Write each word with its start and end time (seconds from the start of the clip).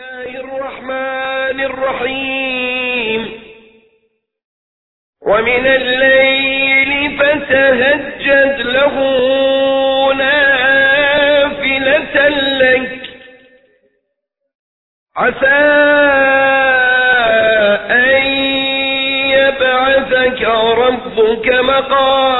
الله 0.00 0.40
الرحمن 0.40 1.60
الرحيم. 1.60 3.42
ومن 5.22 5.66
الليل 5.66 7.18
فتهجد 7.18 8.60
له 8.60 8.94
نافلة 10.14 11.68
لك. 12.28 13.00
عسى 15.16 15.60
أن 17.90 18.22
يبعثك 19.30 20.42
ربك 20.78 21.46
مقاما 21.48 22.39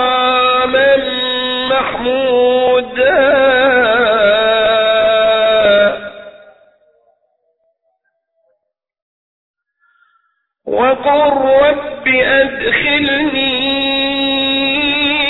وقل 11.21 11.69
رب 11.69 12.09
أدخلني 12.09 13.61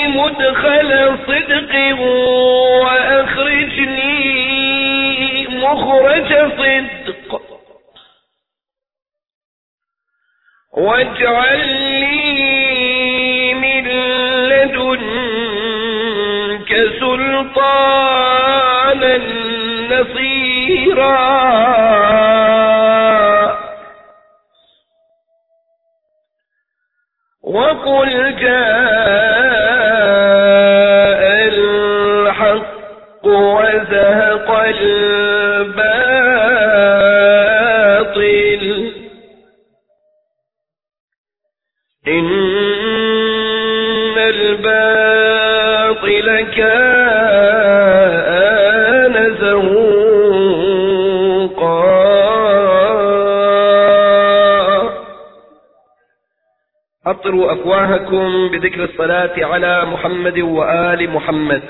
مدخل 0.08 1.18
صدق 1.26 1.74
وأخرجني 2.82 4.10
مخرج 5.48 6.30
صدق. 6.58 7.30
واجعل 10.72 11.68
لي 12.00 13.54
من 13.54 13.86
لدنك 14.48 15.50
سلطانا 17.00 18.30
نصيرا. 19.90 21.20
وقل 27.86 28.36
جاء 28.36 28.50
الحق 31.48 32.66
وزهق 33.24 34.50
الباطل. 34.50 35.42
إن 42.08 42.28
الباطل 44.18 45.26
كان 46.56 46.89
أطروا 57.20 57.52
أفواهكم 57.52 58.48
بذكر 58.48 58.84
الصلاة 58.84 59.44
على 59.44 59.84
محمد 59.84 60.38
وآل 60.38 61.10
محمد. 61.10 61.62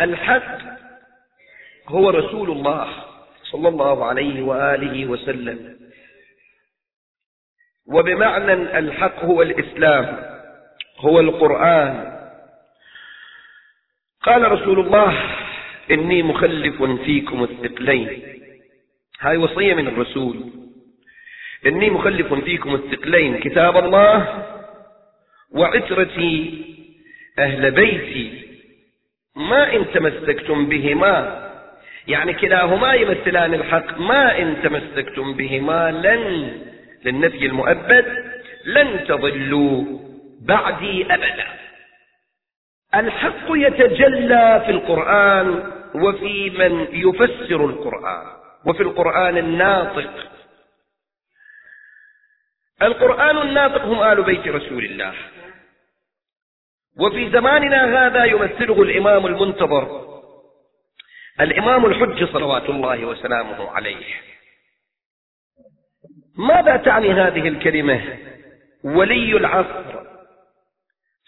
الحق 0.00 0.58
هو 1.88 2.10
رسول 2.10 2.50
الله 2.50 2.88
صلى 3.42 3.68
الله 3.68 4.04
عليه 4.04 4.42
وآله 4.42 5.06
وسلم. 5.06 5.78
وبمعنى 7.86 8.52
الحق 8.52 9.24
هو 9.24 9.42
الإسلام 9.42 10.22
هو 10.98 11.20
القرآن. 11.20 12.18
قال 14.22 14.52
رسول 14.52 14.80
الله 14.80 15.37
إني 15.90 16.22
مخلف 16.22 16.82
فيكم 16.82 17.42
الثقلين. 17.42 18.22
هاي 19.20 19.36
وصية 19.36 19.74
من 19.74 19.88
الرسول. 19.88 20.36
إني 21.66 21.90
مخلف 21.90 22.34
فيكم 22.34 22.74
الثقلين. 22.74 23.38
كتاب 23.38 23.76
الله 23.76 24.44
وعترتي 25.50 26.64
أهل 27.38 27.70
بيتي. 27.70 28.48
ما 29.36 29.76
إن 29.76 29.84
تمسكتم 29.94 30.66
بهما. 30.66 31.48
يعني 32.08 32.32
كلاهما 32.32 32.94
يمثلان 32.94 33.54
الحق. 33.54 34.00
ما 34.00 34.38
إن 34.38 34.56
تمسكتم 34.62 35.34
بهما 35.34 35.90
لن 35.90 36.52
للنفي 37.04 37.46
المؤبد 37.46 38.06
لن 38.64 39.04
تضلوا 39.08 39.84
بعدي 40.40 41.14
أبدا. 41.14 41.46
الحق 42.94 43.46
يتجلى 43.50 44.62
في 44.66 44.72
القرآن 44.72 45.77
وفي 45.94 46.50
من 46.50 46.86
يفسر 46.92 47.64
القرآن 47.66 48.26
وفي 48.66 48.82
القرآن 48.82 49.38
الناطق. 49.38 50.30
القرآن 52.82 53.38
الناطق 53.38 53.82
هم 53.82 54.02
آل 54.02 54.22
بيت 54.22 54.48
رسول 54.48 54.84
الله. 54.84 55.14
وفي 57.00 57.30
زماننا 57.30 58.06
هذا 58.06 58.24
يمثله 58.24 58.82
الإمام 58.82 59.26
المنتظر. 59.26 60.08
الإمام 61.40 61.86
الحج 61.86 62.32
صلوات 62.32 62.70
الله 62.70 63.04
وسلامه 63.04 63.70
عليه. 63.70 64.06
ماذا 66.36 66.76
تعني 66.76 67.12
هذه 67.12 67.48
الكلمة؟ 67.48 68.18
ولي 68.84 69.36
العصر. 69.36 70.06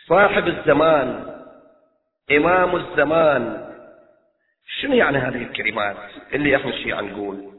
صاحب 0.09 0.49
الزمان 0.49 1.37
إمام 2.31 2.77
الزمان. 2.77 3.70
شنو 4.67 4.95
يعني 4.95 5.19
هذه 5.19 5.43
الكلمات؟ 5.43 5.97
اللي 6.33 6.57
إحنا 6.57 6.71
الشيعة 6.71 7.01
نقول. 7.01 7.51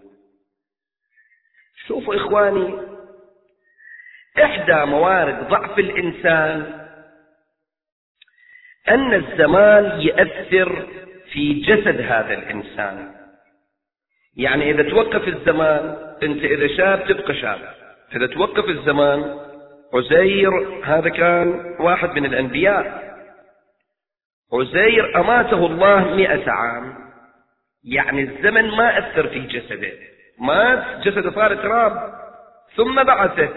شوفوا 1.88 2.16
إخواني 2.16 2.78
إحدى 4.44 4.86
موارد 4.86 5.48
ضعف 5.48 5.80
الإنسان 5.80 6.82
أن 8.90 9.14
الزمان 9.14 10.02
يأثر 10.02 10.88
في 11.32 11.54
جسد 11.54 12.02
هذا 12.02 12.34
الإنسان. 12.34 13.16
يعني 14.38 14.72
إذا 14.72 14.90
توقف 14.90 15.28
الزمان 15.28 15.98
أنت 16.24 16.44
إذا 16.44 16.68
شاب 16.78 17.08
تبقى 17.08 17.34
شاب. 17.34 17.76
إذا 18.16 18.28
توقف 18.28 18.70
الزمان 18.70 19.40
عزير 19.94 20.82
هذا 20.84 21.10
كان 21.10 21.76
واحد 21.80 22.10
من 22.10 22.26
الأنبياء. 22.26 23.11
عزير 24.54 25.20
أماته 25.20 25.66
الله 25.66 26.16
مئة 26.16 26.52
عام. 26.52 26.96
يعني 27.84 28.22
الزمن 28.22 28.70
ما 28.72 28.98
أثر 28.98 29.28
في 29.28 29.40
جسده. 29.40 29.92
مات 30.40 31.08
جسده 31.08 31.32
صار 31.32 31.56
تراب. 31.56 32.14
ثم 32.76 33.04
بعثه. 33.04 33.50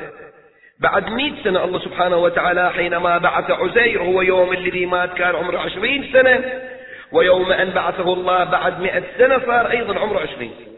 بعد 0.80 1.10
مئة 1.10 1.44
سنة 1.44 1.64
الله 1.64 1.78
سبحانه 1.78 2.16
وتعالى 2.16 2.72
حينما 2.72 3.18
بعث 3.18 3.50
عزير 3.50 4.02
هو 4.02 4.22
يوم 4.22 4.52
الذي 4.52 4.86
مات 4.86 5.14
كان 5.14 5.34
عمره 5.34 5.58
عشرين 5.58 6.12
سنة. 6.12 6.62
ويوم 7.12 7.52
أن 7.52 7.70
بعثه 7.70 8.12
الله 8.12 8.44
بعد 8.44 8.80
مئة 8.80 9.02
سنة 9.18 9.38
صار 9.38 9.70
أيضا 9.70 9.98
عمره 9.98 10.20
عشرين 10.20 10.52
سنة. 10.58 10.74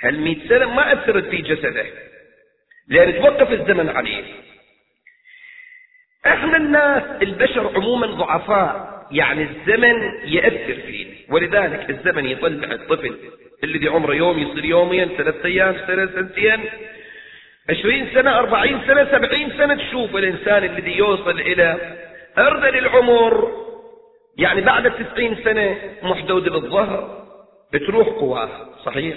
هل 0.00 0.20
مئة 0.20 0.48
سنة 0.48 0.74
ما 0.74 0.92
أثرت 0.92 1.24
في 1.24 1.36
جسده؟ 1.36 1.86
لأن 2.88 3.14
توقف 3.14 3.52
الزمن 3.52 3.88
عليه. 3.88 4.24
إحنا 6.26 6.56
الناس 6.56 7.22
البشر 7.22 7.76
عموما 7.76 8.06
ضعفاء. 8.06 8.93
يعني 9.14 9.42
الزمن 9.42 10.12
يأثر 10.24 10.74
فيه. 10.74 11.06
ولذلك 11.28 11.90
الزمن 11.90 12.26
يطلع 12.26 12.72
الطفل. 12.72 13.16
الذي 13.64 13.88
عمره 13.88 14.14
يوم 14.14 14.38
يصير 14.38 14.64
يومين 14.64 15.08
ثلاثة 15.08 15.44
أيام 15.44 15.76
سنة 15.86 16.06
سنتين 16.06 16.60
عشرين 17.70 18.08
سنة 18.14 18.38
أربعين 18.38 18.80
سنة 18.86 19.04
سبعين 19.04 19.50
سنة 19.50 19.74
تشوف 19.74 20.16
الإنسان 20.16 20.64
الذي 20.64 20.96
يوصل 20.96 21.40
إلى 21.40 21.96
أرذل 22.38 22.78
العمر. 22.78 23.64
يعني 24.38 24.60
بعد 24.60 24.86
التسعين 24.86 25.36
سنة 25.44 25.78
محدود 26.02 26.48
بالظهر 26.48 27.26
بتروح 27.72 28.08
قواه. 28.08 28.74
صحيح؟ 28.84 29.16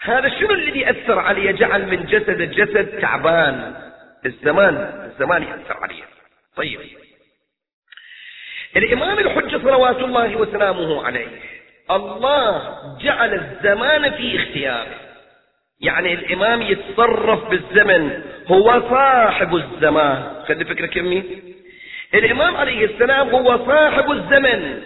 هذا 0.00 0.28
شنو 0.28 0.50
الذي 0.50 0.90
أثر 0.90 1.18
عليه؟ 1.18 1.50
جعل 1.50 1.86
من 1.86 2.04
جسد 2.04 2.40
الجسد 2.40 3.00
تعبان. 3.00 3.74
الزمان 4.26 4.74
الزمان 5.12 5.42
يأثر 5.42 5.76
عليه. 5.82 6.04
طيب. 6.56 6.80
الإمام 8.76 9.18
الحجة 9.18 9.58
صلوات 9.58 9.98
الله 9.98 10.36
وسلامه 10.36 11.06
عليه. 11.06 11.26
الله 11.90 12.78
جعل 13.00 13.34
الزمان 13.34 14.10
في 14.10 14.36
اختياره. 14.36 14.94
يعني 15.80 16.14
الإمام 16.14 16.62
يتصرف 16.62 17.50
بالزمن 17.50 18.22
هو 18.48 18.82
صاحب 18.90 19.54
الزمان. 19.54 20.42
خلي 20.48 20.64
فكرة 20.64 20.86
كمي. 20.86 21.24
الإمام 22.14 22.56
عليه 22.56 22.84
السلام 22.84 23.28
هو 23.28 23.66
صاحب 23.66 24.10
الزمن. 24.10 24.82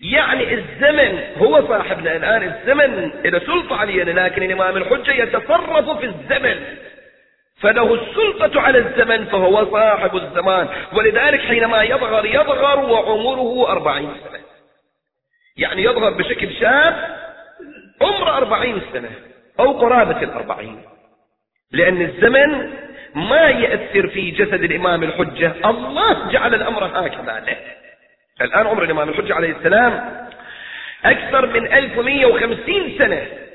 يعني 0.00 0.54
الزمن 0.54 1.22
هو 1.38 1.68
صاحبنا 1.68 2.16
الآن 2.16 2.42
الزمن 2.42 3.10
إلى 3.24 3.40
سلطة 3.40 3.76
علينا 3.76 4.10
لكن 4.10 4.42
الإمام 4.42 4.76
الحجة 4.76 5.12
يتصرف 5.12 5.98
في 5.98 6.06
الزمن. 6.06 6.76
فله 7.60 7.94
السلطة 7.94 8.60
على 8.60 8.78
الزمن 8.78 9.24
فهو 9.24 9.72
صاحب 9.72 10.16
الزمان. 10.16 10.68
ولذلك 10.92 11.40
حينما 11.40 11.82
يظهر 11.82 12.26
يظهر 12.26 12.80
وعمره 12.80 13.72
أربعين 13.72 14.10
سنة. 14.28 14.40
يعني 15.56 15.82
يظهر 15.82 16.10
بشكل 16.10 16.54
شاب 16.60 17.18
عمر 18.02 18.36
أربعين 18.36 18.80
سنة 18.92 19.10
أو 19.60 19.72
قرابة 19.72 20.22
الأربعين. 20.22 20.82
لأن 21.72 22.02
الزمن 22.02 22.70
ما 23.14 23.48
يأثر 23.48 24.08
في 24.08 24.30
جسد 24.30 24.62
الإمام 24.62 25.02
الحجة. 25.02 25.52
الله 25.64 26.30
جعل 26.30 26.54
الأمر 26.54 26.84
هكذا. 26.84 27.44
له 27.46 27.56
الآن 28.40 28.66
عمر 28.66 28.82
الإمام 28.82 29.08
الحجة 29.08 29.34
عليه 29.34 29.56
السلام 29.56 30.26
أكثر 31.04 31.46
من 31.46 31.72
1150 31.72 32.98
سنة. 32.98 33.47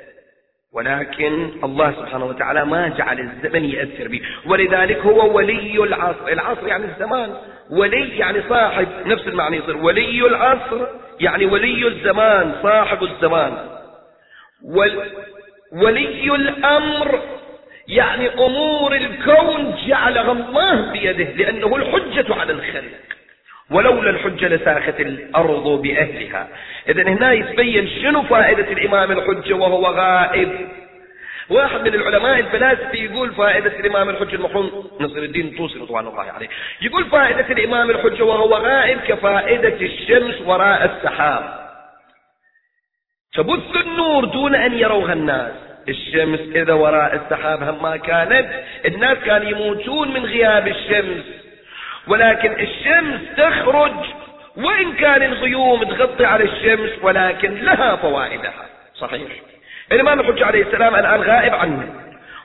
ولكن 0.74 1.52
الله 1.64 1.92
سبحانه 1.92 2.25
وتعالى 2.25 2.66
ما 2.66 2.88
جعل 2.88 3.20
الزمن 3.20 3.66
يأثر 3.66 4.08
به. 4.08 4.22
ولذلك 4.46 4.98
هو 4.98 5.38
ولي 5.38 5.84
العصر. 5.84 6.28
العصر 6.28 6.68
يعني 6.68 6.86
الزمان. 6.86 7.34
ولي 7.72 8.18
يعني 8.18 8.42
صاحب 8.50 8.88
نفس 9.06 9.28
المعنى 9.28 9.58
يصير. 9.58 9.78
ولي 9.78 10.28
العصر 10.28 10.88
يعني 11.20 11.46
ولي 11.46 11.88
الزمان 11.88 12.56
صاحب 12.64 13.04
الزمان. 13.04 13.58
ولي 15.72 16.36
الأمر 16.36 17.20
يعني 17.88 18.30
أمور 18.34 18.96
الكون 18.96 19.75
جعلها 19.88 20.31
الله 20.31 20.92
بيده 20.92 21.24
لأنه 21.24 21.75
الحجة 21.75 22.36
على 22.36 22.54
الخلق. 22.54 23.04
ولولا 23.71 24.10
الحجة 24.10 24.48
لساخت 24.48 25.00
الأرض 25.00 25.81
بأهلها. 25.81 26.48
إذا 26.89 27.04
هنا 27.04 27.33
يتبين 27.33 27.88
شنو 27.88 28.24
فائدة 28.24 28.71
الإمام 28.71 29.12
الحجة 29.12 29.54
وهو 29.54 29.86
غائب. 29.86 30.68
واحد 31.50 31.81
من 31.81 31.94
العلماء 31.94 32.39
الفلاسفة 32.39 32.95
يقول 32.95 33.33
فائدة 33.33 33.80
الإمام 33.80 34.10
الحجة 34.10 34.36
المرحوم 34.36 34.89
نصر 35.00 35.18
الدين 35.18 35.48
الطوسي 35.48 35.80
رضوان 35.80 36.07
الله 36.07 36.31
عليه. 36.31 36.48
يقول 36.81 37.06
فائدة 37.06 37.48
الإمام 37.50 37.89
الحجة 37.89 38.24
وهو 38.24 38.54
غائب 38.54 39.00
كفائدة 39.00 39.75
الشمس 39.81 40.42
وراء 40.45 40.86
السحاب. 40.86 41.63
تبث 43.33 43.75
النور 43.86 44.25
دون 44.25 44.56
أن 44.56 44.74
يروها 44.74 45.13
الناس. 45.13 45.51
الشمس 45.89 46.39
إذا 46.39 46.74
وراء 46.74 47.15
السحاب 47.15 47.63
هم 47.63 47.83
ما 47.83 47.98
كانت. 47.98 48.63
الناس 48.86 49.18
كانوا 49.18 49.50
يموتون 49.50 50.13
من 50.13 50.25
غياب 50.25 50.68
الشمس. 50.68 51.43
ولكن 52.08 52.52
الشمس 52.52 53.20
تخرج 53.38 53.92
وإن 54.58 54.94
كان 54.94 55.24
الغيوم 55.24 55.84
تغطي 55.84 56.26
على 56.26 56.44
الشمس 56.44 56.90
ولكن 57.02 57.56
لها 57.56 57.96
فوائدها. 57.96 58.66
صحيح. 58.96 59.32
الإمام 59.92 60.20
الحجة 60.20 60.46
عليه 60.46 60.64
السلام 60.64 60.96
الآن 60.96 61.22
غائب 61.22 61.54
عنه. 61.54 61.94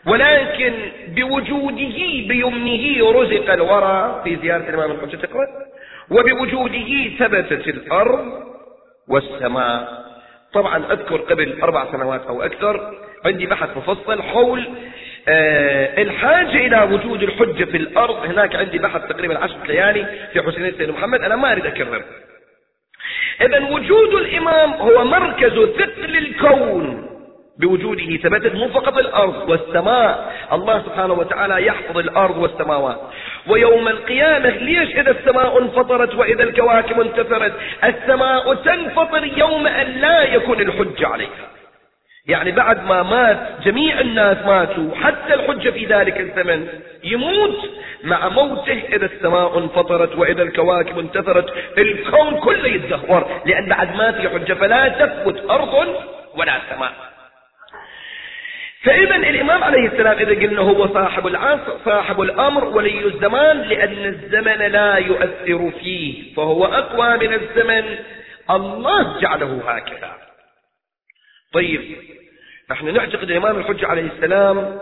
ولكن 0.07 0.73
بوجوده 1.09 1.99
بيمنه 2.29 3.13
رزق 3.13 3.53
الورى 3.53 4.21
في 4.25 4.37
زيارة 4.37 4.69
الإمام 4.69 4.91
الحجة 4.91 5.17
تقرأ 5.17 5.47
وبوجوده 6.11 7.11
ثبتت 7.19 7.69
الأرض 7.69 8.43
والسماء. 9.09 10.09
طبعا 10.53 10.93
أذكر 10.93 11.17
قبل 11.17 11.61
أربع 11.63 11.93
سنوات 11.93 12.27
أو 12.27 12.43
أكثر 12.43 12.95
عندي 13.25 13.47
بحث 13.47 13.77
مفصل 13.77 14.23
حول 14.23 14.69
الحاجة 15.99 16.67
إلى 16.67 16.95
وجود 16.95 17.23
الحجة 17.23 17.65
في 17.65 17.77
الأرض 17.77 18.25
هناك 18.25 18.57
عندي 18.57 18.79
بحث 18.79 19.09
تقريبا 19.09 19.39
عشر 19.39 19.57
ليالي 19.67 20.07
في 20.33 20.43
حسينية 20.43 20.71
سيدنا 20.71 20.93
محمد 20.93 21.23
أنا 21.23 21.37
ما 21.37 21.53
أريد 21.53 21.67
أكرر. 21.67 22.03
إذا 23.41 23.61
وجود 23.71 24.15
الإمام 24.15 24.73
هو 24.73 25.05
مركز 25.05 25.53
ثقل 25.53 26.17
الكون 26.17 27.09
بوجوده 27.59 28.17
ثبتت 28.17 28.55
مو 28.55 28.69
فقط 28.69 28.99
الأرض 28.99 29.51
والسماء. 29.51 30.33
الله 30.53 30.83
سبحانه 30.83 31.15
وتعالى 31.15 31.67
يحفظ 31.67 31.99
الأرض 31.99 32.39
والسماوات. 32.39 33.01
ويوم 33.47 33.89
القيامة 33.89 34.49
ليش 34.49 34.97
إذا 34.97 35.11
السماء 35.11 35.63
انفطرت 35.63 36.15
وإذا 36.15 36.43
الكواكب 36.43 37.01
انتثرت 37.01 37.53
السماء 37.85 38.55
تنفطر 38.55 39.25
يوم 39.37 39.67
أن 39.67 39.87
لا 39.87 40.23
يكون 40.23 40.61
الحج 40.61 41.05
عليها. 41.05 41.58
يعني 42.29 42.51
بعد 42.51 42.85
ما 42.85 43.03
مات 43.03 43.63
جميع 43.65 44.01
الناس 44.01 44.37
ماتوا 44.47 44.95
حتى 44.95 45.35
الحجة 45.35 45.71
في 45.71 45.87
ذلك 45.87 46.21
الزمن 46.21 46.69
يموت 47.05 47.71
مع 48.05 48.29
موته 48.29 48.83
إذا 48.93 49.07
السماء 49.07 49.59
انفطرت 49.59 50.17
وإذا 50.17 50.43
الكواكب 50.43 50.99
انتثرت 50.99 51.55
الكون 51.79 52.41
كله 52.41 52.69
يتدهور 52.69 53.43
لأن 53.47 53.69
بعد 53.69 53.97
ما 53.97 54.13
في 54.13 54.29
حجة 54.29 54.55
فلا 54.55 54.89
تثبت 54.89 55.51
أرض 55.51 55.97
ولا 56.35 56.61
سماء. 56.71 56.93
فإذا 58.83 59.17
الإمام 59.17 59.65
عليه 59.65 59.87
السلام 59.87 60.19
إذا 60.19 60.47
قلنا 60.47 60.61
هو 60.61 60.95
صاحب 60.95 61.27
العصر 61.27 61.79
صاحب 61.85 62.21
الأمر 62.21 62.65
ولي 62.65 63.05
الزمان 63.05 63.63
لأن 63.63 64.05
الزمن 64.05 64.73
لا 64.73 64.97
يؤثر 64.97 65.71
فيه 65.81 66.35
فهو 66.35 66.65
أقوى 66.65 67.29
من 67.29 67.35
الزمن. 67.35 67.99
الله 68.51 69.21
جعله 69.21 69.63
هكذا. 69.67 70.17
طيب 71.53 71.97
نحن 72.71 72.95
نعتقد 72.95 73.31
الإمام 73.31 73.59
الحجة 73.59 73.87
عليه 73.87 74.03
السلام 74.17 74.79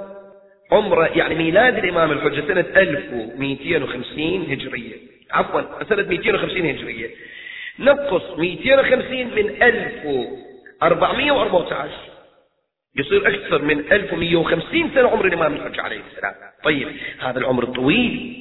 عمره 0.72 1.06
يعني 1.06 1.34
ميلاد 1.34 1.78
الإمام 1.78 2.12
الحجة 2.12 2.40
سنة 2.48 2.60
1250 2.76 4.46
هجرية. 4.50 4.94
عفوا 5.32 5.84
سنة 5.88 6.02
250 6.02 6.66
هجرية. 6.66 7.10
نقص 7.78 8.38
250 8.38 9.26
من 9.26 9.62
1414 9.62 11.90
يصير 12.96 13.28
أكثر 13.28 13.62
من 13.62 13.78
1150 13.92 14.90
سنة 14.94 15.08
عمر 15.08 15.24
الإمام 15.26 15.54
الحج 15.54 15.80
عليه 15.80 16.00
السلام. 16.10 16.34
طيب 16.64 16.88
هذا 17.20 17.38
العمر 17.38 17.62
الطويل 17.64 18.36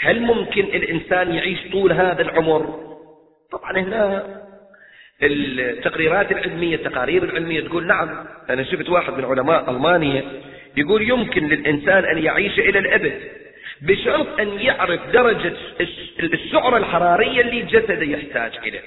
هل 0.00 0.20
ممكن 0.22 0.64
الإنسان 0.64 1.34
يعيش 1.34 1.58
طول 1.72 1.92
هذا 1.92 2.22
العمر؟ 2.22 2.86
طبعا 3.52 3.78
هنا 3.78 4.24
التقريرات 5.22 6.32
العلمية 6.32 6.76
التقارير 6.76 7.24
العلمية 7.24 7.60
تقول 7.60 7.86
نعم 7.86 8.26
أنا 8.50 8.64
شفت 8.64 8.88
واحد 8.88 9.12
من 9.12 9.24
علماء 9.24 9.70
ألمانيا 9.70 10.24
يقول 10.76 11.10
يمكن 11.10 11.48
للإنسان 11.48 12.04
أن 12.04 12.18
يعيش 12.18 12.58
إلى 12.58 12.78
الأبد 12.78 13.20
بشرط 13.82 14.40
أن 14.40 14.48
يعرف 14.48 15.00
درجة 15.12 15.52
السعرة 16.20 16.76
الحرارية 16.76 17.40
اللي 17.40 17.62
جسده 17.62 18.02
يحتاج 18.02 18.56
إليه. 18.56 18.80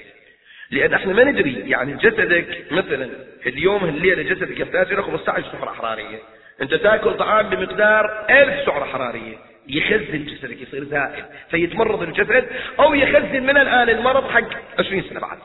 لأن 0.70 0.94
إحنا 0.94 1.12
ما 1.12 1.24
ندري 1.24 1.54
يعني 1.66 1.92
جسدك 1.92 2.64
مثلا 2.70 3.10
اليوم 3.46 3.84
الليلة 3.84 4.22
جسدك 4.22 4.60
يحتاج 4.60 4.92
إلى 4.92 5.02
15 5.02 5.42
سعرة 5.52 5.72
حرارية. 5.72 6.18
أنت 6.62 6.74
تأكل 6.74 7.14
طعام 7.14 7.50
بمقدار 7.50 8.26
1000 8.30 8.66
سعرة 8.66 8.84
حرارية. 8.84 9.36
يخزن 9.68 10.24
جسدك 10.24 10.62
يصير 10.62 10.84
زائد. 10.84 11.24
فيتمرض 11.50 12.02
الجسد 12.02 12.46
أو 12.80 12.94
يخزن 12.94 13.42
من 13.42 13.56
الآن 13.56 13.88
المرض 13.88 14.30
حق 14.30 14.48
20 14.78 15.02
سنة 15.10 15.20
بعد. 15.20 15.38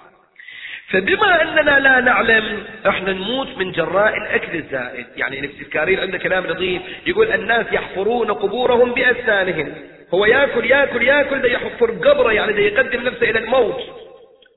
فبما 0.92 1.42
أننا 1.42 1.80
لا 1.80 2.00
نعلم 2.00 2.64
إحنا 2.88 3.14
نموت 3.14 3.58
من 3.58 3.72
جراء 3.72 4.18
الأكل 4.18 4.56
الزائد. 4.58 5.06
يعني 5.16 5.42
نفس 5.42 5.62
الكارير 5.62 6.02
عنده 6.02 6.18
كلام 6.18 6.48
لطيف. 6.48 6.82
يقول 7.08 7.32
الناس 7.32 7.66
يحفرون 7.72 8.32
قبورهم 8.32 8.94
بأسنانهم 8.94 9.74
هو 10.14 10.26
ياكل 10.26 10.66
ياكل 10.66 11.04
ياكل 11.04 11.42
ده 11.42 11.50
يحفر 11.50 11.92
قبره 11.92 12.32
يعني 12.34 12.54
ده 12.54 12.60
يقدم 12.60 13.02
نفسه 13.02 13.30
إلى 13.30 13.40
الموت 13.40 13.82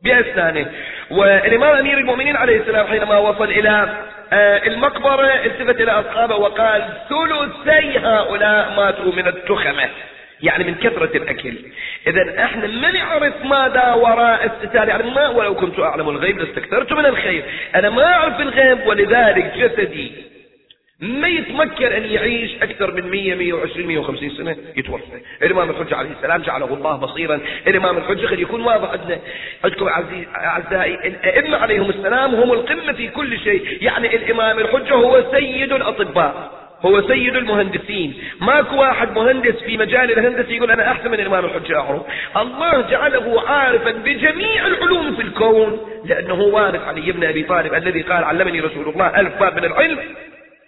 بأسنانه 0.04 0.66
والإمام 1.10 1.76
أمير 1.76 1.98
المؤمنين 1.98 2.36
عليه 2.36 2.56
السلام 2.60 2.86
حينما 2.86 3.18
وصل 3.18 3.44
إلى 3.44 3.88
آه، 4.32 4.66
المقبرة 4.66 5.26
التفت 5.26 5.80
إلى 5.80 5.90
أصحابه 5.90 6.36
وقال 6.36 6.82
ثلثي 7.08 7.98
هؤلاء 7.98 8.74
ماتوا 8.76 9.12
من 9.12 9.26
التخمة. 9.28 9.88
يعني 10.42 10.64
من 10.64 10.74
كثرة 10.74 11.16
الأكل. 11.16 11.54
إذا 12.06 12.44
إحنا 12.44 12.66
ما 12.66 12.90
نعرف 12.90 13.44
ماذا 13.44 13.92
وراء 13.92 14.46
الستار 14.46 14.88
يعني 14.88 15.10
ما 15.10 15.28
ولو 15.28 15.54
كنت 15.54 15.80
أعلم 15.80 16.08
الغيب 16.08 16.38
لاستكثرت 16.38 16.92
من 16.92 17.06
الخير. 17.06 17.44
أنا 17.74 17.90
ما 17.90 18.04
أعرف 18.04 18.40
الغيب 18.40 18.86
ولذلك 18.86 19.52
جسدي 19.56 20.12
ما 21.00 21.28
يتمكن 21.28 21.86
أن 21.86 22.04
يعيش 22.04 22.62
أكثر 22.62 22.92
من 22.92 23.10
100 23.10 23.34
120 23.34 23.86
150 23.86 24.30
سنة 24.30 24.56
يتوفى. 24.76 25.20
الإمام 25.42 25.70
الحجة 25.70 25.96
عليه 25.96 26.10
السلام 26.10 26.42
جعله 26.42 26.74
الله 26.74 26.96
بصيرا. 26.96 27.40
الإمام 27.66 27.96
الحجة 27.98 28.26
قد 28.26 28.38
يكون 28.38 28.60
واضح 28.60 28.90
عندنا 28.90 29.18
عندكم 29.64 29.88
أعزائي 30.36 30.94
الأئمة 30.94 31.56
عليهم 31.56 31.90
السلام 31.90 32.34
هم 32.34 32.52
القمة 32.52 32.92
في 32.92 33.08
كل 33.08 33.38
شيء. 33.38 33.78
يعني 33.80 34.16
الإمام 34.16 34.58
الحجة 34.58 34.94
هو 34.94 35.24
سيد 35.32 35.72
الأطباء. 35.72 36.67
هو 36.82 37.08
سيد 37.08 37.36
المهندسين. 37.36 38.22
ماكو 38.40 38.76
واحد 38.76 39.12
مهندس 39.12 39.62
في 39.62 39.76
مجال 39.76 40.18
الهندسة 40.18 40.52
يقول 40.52 40.70
أنا 40.70 40.92
أحسن 40.92 41.10
من 41.10 41.20
الإمام 41.20 41.44
الحجة 41.44 41.78
أعرف 41.78 42.02
الله 42.36 42.80
جعله 42.80 43.42
عارفا 43.48 43.90
بجميع 43.90 44.66
العلوم 44.66 45.16
في 45.16 45.22
الكون 45.22 45.80
لأنه 46.04 46.40
وارث 46.40 46.82
علي 46.82 47.12
بن 47.12 47.24
أبي 47.24 47.42
طالب 47.42 47.74
الذي 47.74 48.02
قال 48.02 48.24
علمني 48.24 48.60
رسول 48.60 48.88
الله 48.88 49.20
ألف 49.20 49.40
باب 49.40 49.56
من 49.56 49.64
العلم 49.64 49.98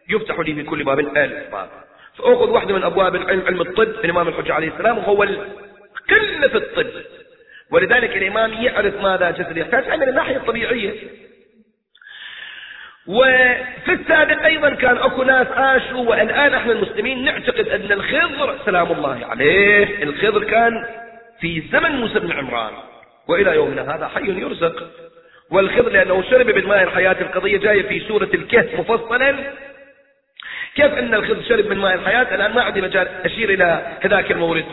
يفتح 0.09 0.39
لي 0.39 0.55
في 0.55 0.63
كل 0.63 0.85
باب 0.85 0.99
ألف 0.99 1.53
باب. 1.53 1.69
فأخذ 2.19 2.51
واحدة 2.51 2.75
من 2.75 2.83
أبواب 2.83 3.15
العلم 3.15 3.43
علم 3.47 3.61
الطب 3.61 4.05
الإمام 4.05 4.29
الحجة 4.29 4.55
عليه 4.55 4.69
السلام 4.69 4.99
وهو 4.99 5.23
في 6.49 6.57
الطب. 6.57 6.87
ولذلك 7.71 8.17
الإمام 8.17 8.53
يعرف 8.53 9.03
ماذا 9.03 9.31
جسد 9.31 9.57
يحتاج 9.57 9.99
من 9.99 10.09
الناحية 10.09 10.37
الطبيعية. 10.37 10.93
وفي 13.11 13.93
السابق 13.93 14.45
أيضا 14.45 14.71
كان 14.71 14.97
أكو 14.97 15.23
ناس 15.23 15.47
عاشوا 15.47 16.11
والآن 16.11 16.55
إحنا 16.55 16.73
المسلمين 16.73 17.25
نعتقد 17.25 17.69
أن 17.69 17.93
الخضر 17.93 18.57
سلام 18.67 18.93
الله 18.93 19.27
عليه. 19.27 20.03
الخضر 20.03 20.45
كان 20.45 20.85
في 21.41 21.63
زمن 21.73 21.91
موسى 21.91 22.21
بن 22.21 22.33
عمران 22.33 22.73
وإلى 23.29 23.55
يومنا 23.55 23.95
هذا 23.97 24.09
حي 24.09 24.41
يرزق. 24.41 24.91
والخضر 25.51 25.91
لأنه 25.91 26.23
شرب 26.31 26.47
من 26.51 26.67
ماء 26.67 26.83
الحياة 26.83 27.17
القضية 27.21 27.59
جاية 27.59 27.83
في 27.83 28.01
سورة 28.01 28.29
الكهف 28.35 28.81
مفصلا. 28.81 29.37
كيف 30.75 30.95
أن 30.95 31.15
الخضر 31.15 31.43
شرب 31.49 31.67
من 31.67 31.79
ماء 31.79 31.95
الحياة؟ 31.95 32.35
الآن 32.35 32.55
ما 32.55 32.63
عندي 32.63 32.81
مجال 32.81 33.09
أشير 33.25 33.51
إلى 33.51 33.97
هذاك 34.01 34.31
المورد. 34.31 34.65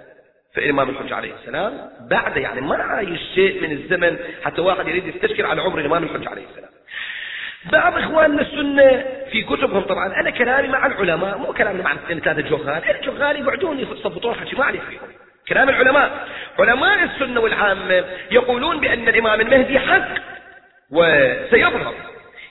فالإمام 0.54 0.90
الحج 0.90 1.12
عليه 1.12 1.34
السلام 1.34 1.90
بعد 2.10 2.36
يعني 2.36 2.60
ما 2.60 2.76
عايش 2.76 3.20
شيء 3.34 3.62
من 3.62 3.72
الزمن 3.72 4.18
حتى 4.44 4.60
واحد 4.60 4.88
يريد 4.88 5.06
يستشكل 5.06 5.46
على 5.46 5.62
عمر 5.62 5.78
الإمام 5.78 6.04
الحج 6.04 6.28
عليه 6.28 6.44
السلام. 6.50 6.70
بعض 7.72 7.98
إخواننا 7.98 8.42
السنة 8.42 9.04
في 9.30 9.42
كتبهم 9.42 9.80
طبعا 9.80 10.20
أنا 10.20 10.30
كلامي 10.30 10.68
مع 10.68 10.86
العلماء 10.86 11.38
مو 11.38 11.52
كلامي 11.52 11.82
مع 11.82 11.92
الاثنين 11.92 12.20
ثلاثة 12.20 12.40
جهال 12.40 12.96
الجهال 12.96 13.36
يقعدون 13.36 13.78
يصفطون 13.78 14.34
حكي 14.34 14.56
ما 14.56 14.64
عليه 14.64 14.80
فيهم 14.80 15.08
كلام 15.48 15.68
العلماء. 15.68 16.28
علماء 16.58 17.04
السنة 17.04 17.40
والعامة 17.40 18.04
يقولون 18.30 18.80
بأن 18.80 19.08
الإمام 19.08 19.40
المهدي 19.40 19.78
حق 19.78 20.08
وسيظهر. 20.90 21.94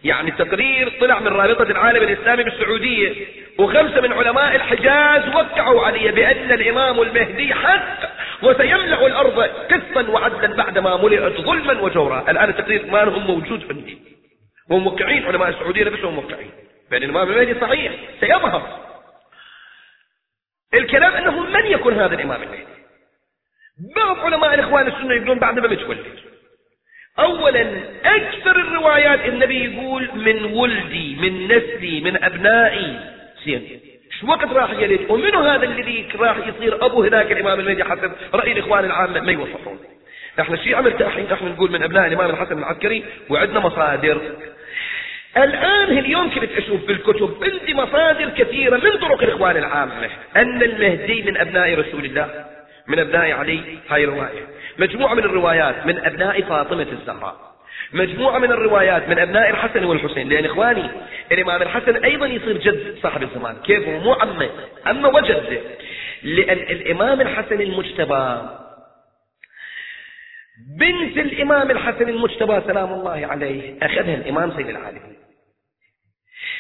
يعني 0.04 0.32
تقرير 0.32 0.90
طلع 1.02 1.20
من 1.20 1.28
رابطة 1.28 1.72
العالم 1.72 2.04
الإسلامي 2.04 2.44
بالسعودية 2.44 3.26
وخمسة 3.60 4.02
من 4.02 4.14
علماء 4.14 4.56
الحجاز 4.56 5.36
وقعوا 5.36 5.86
علي 5.86 6.12
بأن 6.12 6.52
الإمام 6.52 7.02
المهدي 7.02 7.54
حق 7.54 8.00
وسيملأ 8.44 9.08
الأرض 9.08 9.40
قسطا 9.42 10.10
وعدلا 10.10 10.56
بعدما 10.56 10.98
ملئت 10.98 11.42
ظلما 11.42 11.82
وجورا. 11.82 12.32
الآن 12.32 12.50
التقرير 12.50 12.86
ما 12.86 13.04
هم 13.04 13.28
موجود 13.28 13.66
عندي. 13.70 13.98
هم 14.72 14.84
موقعين 14.84 15.26
علماء 15.26 15.50
السعودية 15.50 15.84
نفسهم 15.84 16.16
موقعين. 16.16 16.52
بأن 16.92 17.04
الإمام 17.04 17.32
المهدي 17.32 17.60
صحيح 17.60 17.94
سيظهر. 18.20 18.80
الكلام 20.74 21.14
أنه 21.14 21.40
من 21.40 21.66
يكون 21.66 21.94
هذا 21.94 22.16
الإمام 22.16 22.44
المهدي. 22.44 22.66
بعض 23.96 24.20
علماء 24.20 24.54
الإخوان 24.54 24.88
السنة 24.88 25.14
يقولون 25.14 25.40
بعد 25.40 25.60
ما 25.60 25.68
متولد 25.68 26.31
أولا 27.22 27.66
أكثر 28.06 28.56
الروايات 28.60 29.26
النبي 29.26 29.64
يقول 29.66 30.10
من 30.16 30.46
ولدي 30.46 31.16
من 31.22 31.46
نسلي 31.46 32.02
من 32.02 32.24
أبنائي. 32.24 33.00
زين. 33.46 33.80
شو 34.20 34.28
وقت 34.28 34.54
راح 34.54 34.72
يلد؟ 34.72 35.00
ومنو 35.10 35.40
هذا 35.40 35.66
الذي 35.66 36.08
راح 36.20 36.38
يصير 36.38 36.86
أبو 36.86 37.04
هناك 37.04 37.32
الإمام 37.32 37.60
المهدي 37.60 37.84
حسب 37.84 38.12
رأي 38.34 38.52
الإخوان 38.52 38.86
العامة 38.86 39.20
ما 39.22 39.32
يوفقون. 39.32 39.80
إحنا 40.40 40.56
الشيعة 40.56 40.82
مرتاحين 40.82 41.26
إحنا 41.34 41.50
نقول 41.50 41.72
من 41.72 41.84
أبناء 41.84 42.08
الإمام 42.08 42.30
الحسن 42.30 42.58
العسكري 42.58 43.04
وعندنا 43.30 43.60
مصادر. 43.60 44.22
الآن 45.38 45.98
اليوم 45.98 46.30
كنت 46.30 46.52
أشوف 46.58 46.86
بالكتب 46.88 47.44
عندي 47.44 47.74
مصادر 47.74 48.30
كثيرة 48.30 48.78
من 48.78 48.92
طرق 49.02 49.24
الإخوان 49.24 49.58
العامة 49.58 50.10
أن 50.36 50.64
المهدي 50.64 51.22
من 51.22 51.38
أبناء 51.38 51.80
رسول 51.80 52.06
الله؟ 52.06 52.46
من 52.92 53.00
أبناء 53.00 53.32
علي 53.32 53.78
هاي 53.90 54.06
رواية 54.06 54.48
مجموعة 54.80 55.14
من 55.14 55.24
الروايات 55.24 55.86
من 55.86 56.06
أبناء 56.06 56.42
فاطمة 56.42 56.88
الزهراء. 56.92 57.52
مجموعة 57.94 58.40
من 58.40 58.52
الروايات 58.52 59.10
من 59.10 59.20
أبناء 59.20 59.50
الحسن 59.50 59.84
والحسين. 59.86 60.30
لأن 60.30 60.46
إخواني 60.46 60.90
الإمام 61.32 61.62
الحسن 61.62 62.04
أيضا 62.04 62.28
يصير 62.28 62.58
جد 62.58 62.98
صاحب 63.04 63.24
الزمان. 63.24 63.56
كيف؟ 63.64 63.88
هو 63.88 64.00
مو 64.00 64.14
عمه. 64.14 64.50
عمه 64.86 65.10
وجده 65.10 65.62
لأن 66.24 66.58
الإمام 66.58 67.22
الحسن 67.22 67.62
المجتبى 67.62 68.42
بنت 70.80 71.18
الإمام 71.18 71.72
الحسن 71.72 72.10
المجتبى 72.10 72.62
سلام 72.68 72.94
الله 72.94 73.28
عليه 73.28 73.78
أخذها 73.82 74.16
الإمام 74.16 74.52
زين 74.52 74.70
العابدين. 74.70 75.18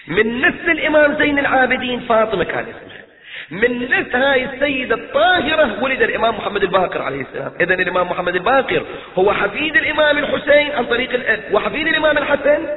من 0.08 0.42
نسل 0.42 0.72
الإمام 0.72 1.18
زين 1.18 1.40
العابدين 1.40 2.00
فاطمة 2.00 2.44
كان 2.44 2.66
اسمها. 2.66 3.11
من 3.52 3.84
نسل 3.84 4.16
هاي 4.16 4.46
السيدة 4.46 4.96
الطاهرة 4.96 5.84
ولد 5.84 6.02
الإمام 6.02 6.38
محمد 6.38 6.64
الباقر 6.64 7.02
عليه 7.02 7.22
السلام. 7.22 7.52
إذن 7.62 7.82
الإمام 7.82 8.08
محمد 8.08 8.36
الباقر 8.36 8.86
هو 9.16 9.34
حفيد 9.34 9.76
الإمام 9.76 10.18
الحسين 10.18 10.72
عن 10.72 10.86
طريق 10.86 11.14
الأب. 11.14 11.44
وحفيد 11.52 11.88
الإمام 11.88 12.18
الحسن 12.18 12.68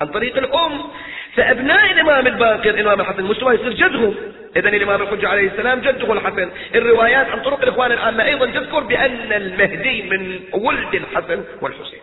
عن 0.00 0.06
طريق 0.06 0.36
الأم. 0.36 0.80
فأبناء 1.34 1.92
الإمام 1.92 2.26
الباقر 2.26 2.70
الإمام 2.70 3.00
الحسن 3.00 3.18
المجتبى 3.18 3.54
يصير 3.54 3.72
جدهم. 3.72 4.14
إذا 4.56 4.68
الإمام 4.68 5.02
الحجة 5.02 5.28
عليه 5.28 5.50
السلام 5.50 5.80
جده 5.80 6.12
الحسن. 6.12 6.50
الروايات 6.74 7.26
عن 7.30 7.42
طرق 7.42 7.62
الإخوان 7.62 7.92
العامة 7.92 8.24
أيضا 8.24 8.46
تذكر 8.46 8.80
بأن 8.80 9.32
المهدي 9.32 10.02
من 10.02 10.40
ولد 10.52 10.94
الحسن 10.94 11.44
والحسين. 11.60 12.00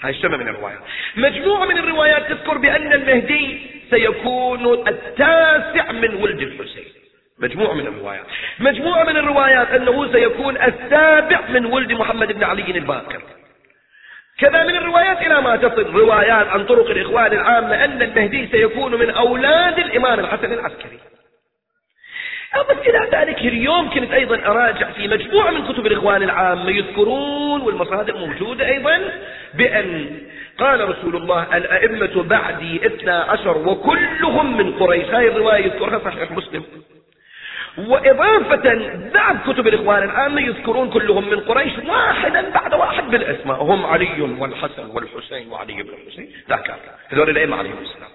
هاي 0.00 0.10
الشمة 0.10 0.36
من 0.36 0.48
الروايات. 0.48 0.78
مجموعة 1.16 1.66
من 1.66 1.78
الروايات 1.78 2.28
تذكر 2.28 2.58
بأن 2.58 2.92
المهدي 2.92 3.60
سيكون 3.90 4.88
التاسع 4.88 5.92
من 5.92 6.14
ولد 6.14 6.40
الحسين. 6.40 6.95
مجموعة 7.38 7.74
من 7.74 7.86
الروايات. 7.86 8.26
مجموعة 8.58 9.04
من 9.04 9.16
الروايات 9.16 9.70
أنه 9.70 10.12
سيكون 10.12 10.56
السابع 10.56 11.40
من 11.48 11.66
ولد 11.66 11.92
محمد 11.92 12.32
بن 12.32 12.44
علي 12.44 12.70
الباقر 12.70 13.22
كذا 14.38 14.64
من 14.64 14.76
الروايات 14.76 15.22
إلى 15.22 15.40
ما 15.40 15.56
تصل 15.56 15.90
روايات 15.92 16.46
عن 16.48 16.64
طرق 16.64 16.90
الإخوان 16.90 17.32
العامة 17.32 17.84
أن 17.84 18.02
المهدي 18.02 18.48
سيكون 18.52 18.94
من 18.94 19.10
أولاد 19.10 19.78
الإمام 19.78 20.20
الحسن 20.20 20.52
العسكري. 20.52 20.98
أضف 22.54 22.88
إلى 22.88 23.08
ذلك 23.12 23.38
اليوم 23.38 23.90
كنت 23.90 24.12
أيضا 24.12 24.36
أراجع 24.46 24.90
في 24.90 25.08
مجموعة 25.08 25.50
من 25.50 25.72
كتب 25.72 25.86
الإخوان 25.86 26.22
العامة 26.22 26.70
يذكرون 26.70 27.60
والمصادر 27.60 28.16
موجودة 28.16 28.66
أيضا 28.66 29.00
بأن 29.54 30.20
قال 30.58 30.88
رسول 30.88 31.16
الله 31.16 31.56
الأئمة 31.56 32.22
بعدي 32.22 32.86
اثنا 32.86 33.22
عشر 33.22 33.58
وكلهم 33.58 34.56
من 34.56 34.72
قريش. 34.72 35.04
هاي 35.04 35.28
الرواية 35.28 35.64
يذكرها 35.64 35.98
صحيح 35.98 36.30
مسلم. 36.30 36.64
وإضافة 37.78 38.90
بعد 39.14 39.36
كتب 39.46 39.68
الإخوان 39.68 40.02
العامة 40.02 40.40
يذكرون 40.40 40.90
كلهم 40.90 41.30
من 41.30 41.40
قريش 41.40 41.72
واحدا 41.88 42.50
بعد 42.50 42.74
واحد 42.74 43.10
بالأسماء 43.10 43.62
هم 43.62 43.86
علي 43.86 44.20
والحسن 44.20 44.86
والحسين 44.86 45.52
وعلي 45.52 45.82
بن 45.82 45.88
الحسين. 45.88 46.30
ذاك 46.48 46.74
هذول 47.08 47.30
الأئمة 47.30 47.56
عليهم 47.56 47.78
السلام. 47.82 48.10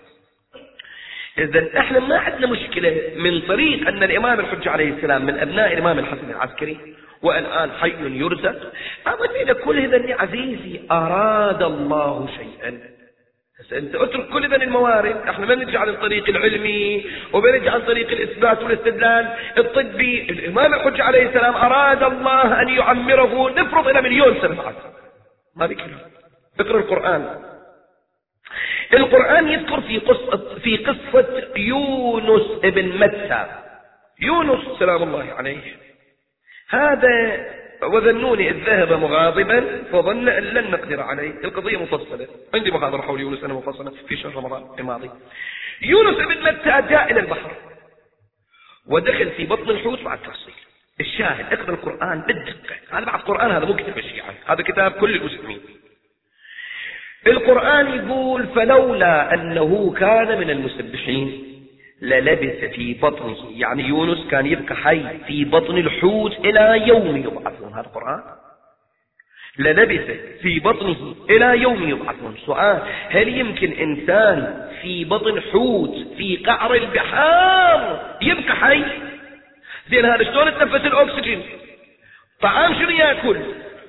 إذا 1.38 1.80
إحنا 1.80 2.00
ما 2.00 2.18
عندنا 2.18 2.48
مشكلة 2.48 3.02
من 3.16 3.42
طريق 3.42 3.88
أن 3.88 4.04
الإمام 4.04 4.40
الحجة 4.40 4.70
عليه 4.70 4.94
السلام 4.94 5.26
من 5.26 5.40
أبناء 5.40 5.74
الإمام 5.74 6.00
الحسن 6.00 6.30
العسكري 6.30 6.96
والآن 7.22 7.72
حي 7.72 7.96
يرزق. 8.00 8.74
أظن 9.08 9.54
كل 9.54 9.80
هذا 9.80 10.16
عزيزي 10.22 10.82
أراد 10.92 11.64
الله 11.64 12.30
شيئا. 12.38 12.91
أنت 13.74 13.96
اترك 13.96 14.30
كل 14.30 14.50
ذا 14.50 14.56
الموارد 14.56 15.16
إحنا 15.28 15.46
ما 15.46 15.56
نرجع 15.56 15.80
عن 15.80 15.90
الطريق 15.90 16.30
العلمي 16.30 17.06
وبنرجع 17.34 17.74
عن 17.74 17.82
طريق 17.82 18.12
الإثبات 18.12 18.64
والاستدلال 18.64 19.36
الطبي. 19.58 20.22
الإمام 20.30 20.74
الحجة 20.74 21.04
عليه 21.04 21.28
السلام 21.28 21.56
أراد 21.56 22.04
الله 22.04 22.62
أن 22.62 22.70
يعمره. 22.70 23.50
نفرض 23.50 23.88
إلى 23.88 24.02
مليون 24.02 24.42
سنة 24.42 24.56
بعد. 24.56 24.76
ما 25.56 25.66
بكلام 25.66 26.00
اقرأ 26.60 26.80
القرآن. 26.80 27.40
القرآن 28.94 29.48
يذكر 29.48 29.82
في 29.82 30.00
قصة, 30.00 30.60
في 30.60 30.78
قصة 30.78 31.48
يونس 31.56 32.52
ابن 32.64 33.00
متى. 33.00 33.46
يونس 34.22 34.80
سلام 34.80 35.04
الله 35.04 35.34
عليه. 35.34 35.76
هذا 36.70 37.46
وذنوني 37.84 38.50
إذ 38.50 38.56
ذهب 38.56 38.94
مغاضبا 38.94 39.84
فظن 39.92 40.30
أن 40.30 40.44
لن 40.44 40.72
نقدر 40.72 41.02
عليه. 41.02 41.32
القضية 41.44 41.78
مفصلة. 41.78 42.28
عندي 42.54 42.72
محاضرة 42.72 43.02
حول 43.02 43.20
يونس 43.22 43.44
أنا 43.44 43.54
مفصلة 43.54 43.92
في 44.08 44.18
شهر 44.18 44.36
رمضان 44.36 44.80
الماضي. 44.80 45.10
يونس 45.82 46.18
بن 46.18 46.44
متى 46.44 46.88
جاء 46.90 47.12
إلى 47.12 47.20
البحر؟ 47.20 47.52
ودخل 48.88 49.30
في 49.30 49.46
بطن 49.46 49.70
الحوت 49.70 50.02
مع 50.02 50.14
التفصيل. 50.14 50.54
الشاهد 51.00 51.54
اقرأ 51.54 51.74
القرآن 51.74 52.22
بالدقة. 52.22 52.76
هذا 52.92 53.06
بعد 53.06 53.20
القرآن 53.20 53.52
هذا 53.52 53.66
مو 53.66 53.76
كتاب 53.76 53.98
الشيعة. 53.98 54.34
هذا 54.46 54.64
كتاب 54.64 54.92
كل 54.92 55.16
المسلمين. 55.16 55.62
القرآن 57.28 57.88
يقول 57.88 58.48
فلولا 58.48 59.34
أنه 59.34 59.94
كان 59.94 60.40
من 60.40 60.50
المسبحين. 60.50 61.51
للبث 62.02 62.74
في 62.76 62.94
بطنه 62.94 63.38
يعني 63.52 63.84
يونس 63.84 64.28
كان 64.32 64.46
يبقى 64.46 64.76
حي 64.76 65.04
في 65.28 65.46
بطن 65.46 65.78
الحوت 65.78 66.32
إلى 66.46 66.88
يوم 66.88 67.18
يبعثون. 67.18 67.74
هذا 67.74 67.82
القرآن 67.82 68.22
للبث 69.60 70.12
في 70.42 70.60
بطنه 70.60 71.16
إلى 71.30 71.62
يوم 71.62 71.90
يبعثون. 71.90 72.38
سؤال 72.46 72.82
هل 73.10 73.28
يمكن 73.28 73.72
إنسان 73.72 74.68
في 74.82 75.06
بطن 75.06 75.42
حوت 75.42 75.96
في 76.18 76.38
قعر 76.38 76.74
البحار 76.74 78.02
يبقى 78.22 78.56
حي؟ 78.56 78.84
زين 79.90 80.06
هذا 80.06 80.24
شلون 80.24 80.48
يتنفس 80.48 80.86
الأكسجين؟ 80.86 81.44
طعام 82.42 82.74
شنو 82.74 82.90
يأكل؟ 82.90 83.38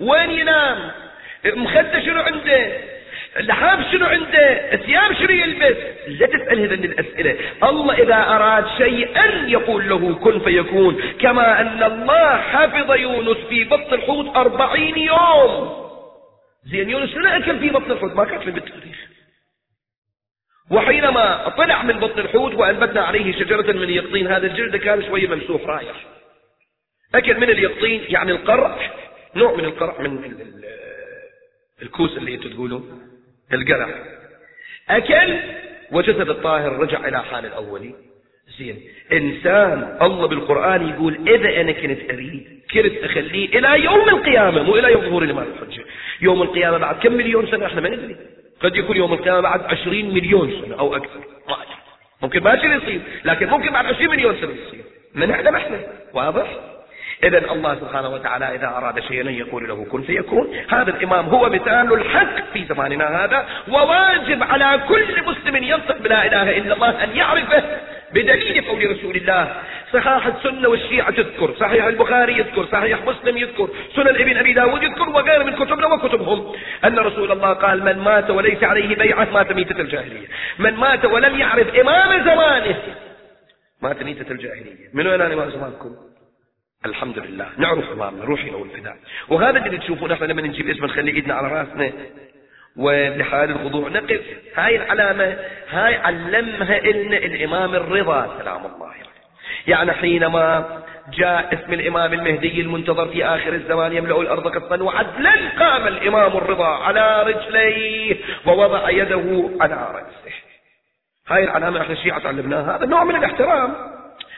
وين 0.01 0.31
ينام؟ 0.31 0.91
مخدة 1.47 2.01
شنو 2.01 2.21
عنده؟ 2.21 2.92
اللحاف 3.37 3.93
شنو 3.93 4.07
عنده؟ 4.07 4.77
ثياب 4.77 5.13
شنو 5.13 5.31
يلبس؟ 5.31 5.77
لا 6.07 6.27
تسأل 6.27 6.61
هذه 6.61 6.75
الأسئلة. 6.75 7.37
الله 7.63 7.95
إذا 7.95 8.15
أراد 8.15 8.67
شيئا 8.79 9.49
يقول 9.49 9.89
له 9.89 10.15
كن 10.15 10.41
فيكون. 10.41 11.01
كما 11.21 11.61
أن 11.61 11.83
الله 11.83 12.37
حفظ 12.37 12.93
يونس 12.93 13.37
في 13.49 13.65
بطن 13.65 13.95
الحوت 13.95 14.37
أربعين 14.37 14.99
يوم. 14.99 15.83
زين 16.65 16.91
يونس 16.91 17.11
شنو 17.11 17.29
أكل 17.29 17.59
في 17.59 17.71
بطن 17.71 17.91
الحوت؟ 17.91 18.13
ما 18.13 18.25
كاتب 18.25 18.55
بالتاريخ 18.55 19.13
وحينما 20.71 21.49
طلع 21.49 21.83
من 21.83 22.01
بطن 22.01 22.21
الحوت 22.21 22.55
وأنبتنا 22.55 23.03
عليه 23.03 23.33
شجرة 23.33 23.73
من 23.73 23.91
يقطين 23.91 24.27
هذا 24.27 24.47
الجلد 24.47 24.77
كان 24.77 25.07
شوية 25.07 25.29
ممسوح 25.29 25.63
رايح 25.67 25.97
أكل 27.15 27.37
من 27.37 27.51
اليقطين 27.51 28.05
يعني 28.09 28.33
القرع 28.33 28.79
نوع 29.37 29.57
من 29.57 29.65
القرع 29.65 30.01
من 30.01 30.35
الكوس 31.83 32.17
اللي 32.17 32.35
أنتم 32.35 32.51
تقولون. 32.51 33.09
القرع 33.53 33.89
أكل 34.91 35.37
وجسد 35.93 36.29
الطاهر 36.29 36.79
رجع 36.79 37.09
إلى 37.09 37.23
حال 37.23 37.47
الأولي 37.47 37.95
زين. 38.59 38.81
إنسان 39.13 39.99
الله 40.03 40.27
بالقرآن 40.27 40.89
يقول 40.89 41.29
إذا 41.29 41.61
أنا 41.61 41.73
كنت 41.73 42.11
أريد 42.11 42.63
كنت 42.75 43.05
أخليه 43.05 43.59
إلى 43.59 43.85
يوم 43.85 44.09
القيامة 44.09 44.63
مو 44.63 44.77
إلى 44.77 44.93
يوم 44.93 45.03
ظهور 45.03 45.23
الإمام 45.23 45.47
الحجة 45.49 45.85
يوم 46.21 46.43
القيامة 46.43 46.79
بعد 46.79 46.97
كم 46.97 47.13
مليون 47.13 47.47
سنة؟ 47.47 47.67
إحنا 47.67 47.81
ما 47.81 47.89
ندري. 47.89 48.17
قد 48.61 48.77
يكون 48.77 48.97
يوم 48.97 49.13
القيامة 49.13 49.41
بعد 49.41 49.63
عشرين 49.63 50.15
مليون 50.15 50.63
سنة 50.65 50.79
أو 50.79 50.97
أكثر. 50.97 51.21
ما 51.49 51.57
ممكن 52.23 52.43
ما 52.43 52.55
يصير 52.55 53.01
لكن 53.25 53.49
ممكن 53.49 53.73
بعد 53.73 53.87
عشرين 53.87 54.11
مليون 54.11 54.37
سنة 54.41 54.51
يصير. 54.51 54.85
من 55.15 55.29
نعلم 55.29 55.57
إحنا. 55.57 55.81
واضح؟ 56.15 56.72
إذا 57.25 57.39
الله 57.53 57.75
سبحانه 57.75 58.09
وتعالى 58.09 58.55
إذا 58.55 58.67
أراد 58.67 59.01
شيئا 59.01 59.31
يقول 59.31 59.69
له 59.69 59.85
كن 59.85 60.03
فيكون. 60.03 60.57
هذا 60.71 60.91
الإمام 60.91 61.27
هو 61.27 61.49
مثال 61.49 61.93
الحق 61.93 62.53
في 62.53 62.65
زماننا 62.65 63.25
هذا 63.25 63.47
وواجب 63.69 64.43
على 64.43 64.81
كل 64.89 65.23
مسلم 65.27 65.57
ينطق 65.57 65.99
بلا 65.99 66.27
إله 66.27 66.59
إلا 66.59 66.75
الله 66.75 67.05
أن 67.05 67.17
يعرفه 67.17 67.63
بدليل 68.13 68.65
قول 68.65 68.91
رسول 68.91 69.17
الله. 69.17 69.55
صحاح 69.93 70.27
السنة 70.27 70.69
والشيعة 70.69 71.11
تذكر 71.11 71.55
صحيح 71.61 71.85
البخاري 71.85 72.39
يذكر 72.39 72.67
صحيح 72.73 72.99
مسلم 73.07 73.37
يذكر 73.37 73.69
سنن 73.95 74.09
ابن 74.09 74.37
أبي 74.37 74.53
داود 74.53 74.83
يذكر 74.83 75.09
وغير 75.09 75.45
من 75.45 75.53
كتبنا 75.53 75.87
وكتبهم. 75.87 76.53
أن 76.85 76.99
رسول 76.99 77.33
الله 77.33 77.53
قال 77.53 77.85
من 77.85 77.99
مات 77.99 78.31
وليس 78.31 78.63
عليه 78.65 78.97
بيعة 78.97 79.29
مات 79.33 79.53
ميتة 79.53 79.81
الجاهلية. 79.81 80.27
من 80.59 80.75
مات 80.75 81.05
ولم 81.05 81.39
يعرف 81.39 81.75
إمام 81.75 82.25
زمانه 82.25 82.77
مات 83.83 84.03
ميتة 84.03 84.33
الجاهلية. 84.33 84.89
من 84.95 85.07
وين 85.07 85.21
أنا 85.21 85.35
إمام 85.35 85.51
زمانكم؟ 85.51 86.12
الحمد 86.87 87.19
لله 87.19 87.49
نعرف 87.57 87.93
امامنا 87.93 88.25
روحي 88.25 88.51
لو 88.51 88.65
الفداء. 88.65 88.97
وهذا 89.29 89.67
اللي 89.67 89.79
تشوفون 89.79 90.13
إحنا 90.13 90.27
لما 90.27 90.43
نجيب 90.43 90.69
اسم 90.69 90.85
نخلي 90.85 91.11
إيدنا 91.11 91.35
على 91.35 91.49
رأسنا. 91.49 91.93
وبحال 92.77 93.51
الخضوع 93.51 93.89
نقف. 93.89 94.21
هاي 94.55 94.77
العلامة 94.77 95.37
هاي 95.71 95.97
علمها 95.97 96.79
إلنا 96.79 97.17
الإمام 97.17 97.75
الرضا 97.75 98.39
سلام 98.39 98.67
الله 98.67 98.87
عليه. 98.87 99.03
يعني 99.67 99.93
حينما 99.93 100.79
جاء 101.13 101.55
اسم 101.55 101.73
الإمام 101.73 102.13
المهدي 102.13 102.61
المنتظر 102.61 103.09
في 103.09 103.25
آخر 103.25 103.55
الزمان 103.55 103.93
يملأ 103.93 104.21
الأرض 104.21 104.49
قسطا 104.49 104.83
وعدلا 104.83 105.33
قام 105.59 105.87
الإمام 105.87 106.37
الرضا 106.37 106.69
على 106.69 107.23
رجليه 107.23 108.17
ووضع 108.47 108.91
يده 108.91 109.51
على 109.61 109.75
رأسه. 109.75 110.35
هاي 111.29 111.45
العلامة 111.45 111.81
إحنا 111.81 111.93
الشيعة 111.93 112.19
تعلمناها 112.19 112.77
هذا 112.77 112.87
نوع 112.87 113.05
من 113.05 113.17
الاحترام. 113.17 113.75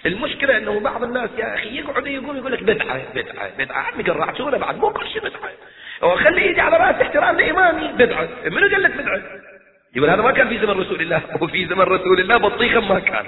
المشكلة 0.07 0.57
إنه 0.57 0.81
بعض 0.81 1.05
الناس 1.05 1.31
يا 1.39 1.55
أخي 1.55 1.79
يقعد 1.79 2.07
يقول 2.07 2.37
يقول 2.37 2.53
لك 2.53 2.63
بدعة 2.63 3.03
بدعة 3.15 3.51
بدعة. 3.59 3.79
عمي 3.79 4.03
قرعتونا 4.03 4.59
بعد 4.59 4.79
مو 4.79 4.91
كل 4.91 5.09
شيء 5.09 5.23
بدعة. 5.23 5.51
وخلي 6.03 6.47
يجي 6.47 6.61
على 6.61 6.77
راس 6.77 7.03
احترام 7.03 7.41
لإمامي 7.41 7.93
بدعة. 7.93 8.29
منو 8.45 8.69
قال 8.73 8.83
لك 8.83 8.91
بدعة؟ 8.91 9.23
يقول 9.97 10.11
هذا 10.11 10.23
ما 10.23 10.31
كان 10.31 10.49
في 10.49 10.59
زمن 10.59 10.71
رسول 10.71 11.01
الله 11.01 11.21
وفي 11.41 11.67
زمن 11.67 11.81
رسول 11.81 12.21
الله 12.21 12.37
بطيخا 12.37 12.81
ما 12.81 12.99
كان. 12.99 13.25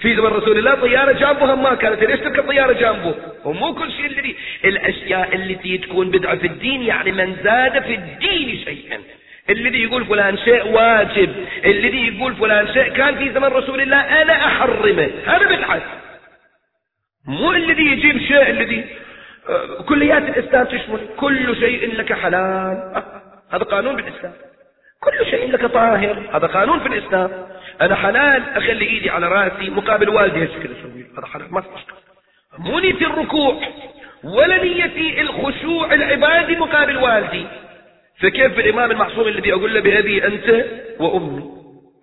في 0.00 0.16
زمن 0.16 0.26
رسول 0.26 0.58
الله 0.58 0.74
طيارة 0.74 1.12
جنبه 1.12 1.54
ما 1.54 1.74
كانت. 1.74 2.04
ليش 2.04 2.20
تركب 2.20 2.48
طيارة 2.48 2.72
جنبه 2.72 3.14
ومو 3.44 3.74
كل 3.74 3.92
شيء 3.92 4.06
اللي 4.06 4.36
الأشياء 4.64 5.34
التي 5.34 5.78
تكون 5.78 6.10
بدعة 6.10 6.36
في 6.36 6.46
الدين 6.46 6.82
يعني 6.82 7.12
من 7.12 7.36
زاد 7.44 7.82
في 7.82 7.94
الدين 7.94 8.64
شيئا. 8.64 9.00
الذي 9.50 9.82
يقول 9.82 10.04
فلان 10.04 10.38
شيء 10.38 10.66
واجب 10.66 11.34
الذي 11.64 12.16
يقول 12.16 12.34
فلان 12.34 12.72
شيء. 12.72 12.88
كان 12.88 13.16
في 13.18 13.32
زمن 13.32 13.48
رسول 13.48 13.80
الله 13.80 14.22
أنا 14.22 14.46
أحرمه. 14.46 15.10
هذا 15.26 15.56
بدعة. 15.56 15.82
مو 17.26 17.52
الذي 17.52 17.82
يجيب 17.82 18.18
شيء 18.18 18.50
الذي 18.50 18.84
آه، 19.48 19.82
كليات 19.82 20.22
الإسلام 20.22 20.64
تشمل 20.64 21.00
كل 21.16 21.56
شيء 21.56 21.96
لك 21.96 22.12
حلال. 22.12 23.02
هذا 23.50 23.64
قانون 23.64 23.96
بالإسلام. 23.96 24.32
كل 25.00 25.26
شيء 25.30 25.52
لك 25.52 25.66
طاهر. 25.66 26.30
هذا 26.32 26.46
قانون 26.46 26.80
في 26.80 26.86
الإسلام. 26.86 27.30
أنا 27.80 27.94
حلال 27.94 28.42
أخلي 28.56 28.86
إيدي 28.86 29.10
على 29.10 29.28
رأسي 29.28 29.70
مقابل 29.70 30.08
والدي. 30.08 30.42
هالشكل 30.42 30.68
أسوي 30.80 31.06
هذا 31.18 31.26
حلال. 31.26 31.54
ما 31.54 31.62
مو 32.58 32.78
نيتي 32.78 33.06
الركوع 33.06 33.60
ولا 34.24 34.64
نيتي 34.64 35.20
الخشوع 35.20 35.94
العبادي 35.94 36.56
مقابل 36.56 36.96
والدي. 36.96 37.46
فكيف 38.20 38.58
الإمام 38.58 38.90
المعصوم 38.90 39.28
الذي 39.28 39.52
أقول 39.52 39.74
له 39.74 39.80
بأبي 39.80 40.26
أنت 40.26 40.66
وأمي؟ 41.00 41.54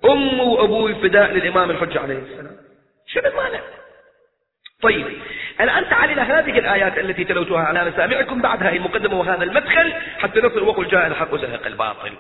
أم 0.06 0.40
وأبوي 0.40 0.96
فداء 0.96 1.32
للإمام 1.32 1.72
الحجة 1.72 2.00
عليه 2.00 2.18
السلام. 2.18 2.56
شنو 3.08 3.28
المانع؟ 3.28 3.60
طيب 4.82 5.08
الآن 5.62 5.90
تعال 5.90 6.12
إلى 6.12 6.22
هذه 6.22 6.60
الآيات 6.60 6.98
التي 6.98 7.24
تلوتها 7.24 7.60
على 7.60 7.86
مسامعكم 7.86 8.42
بعد 8.42 8.64
هذه 8.64 8.76
المقدمة 8.76 9.20
وهذا 9.20 9.44
المدخل؟ 9.44 9.94
حتى 10.20 10.40
نصل 10.40 10.64
وقل 10.64 10.88
جاء 10.88 11.08
الحق 11.08 11.34
وزهق 11.34 11.68
الباطل. 11.68 12.12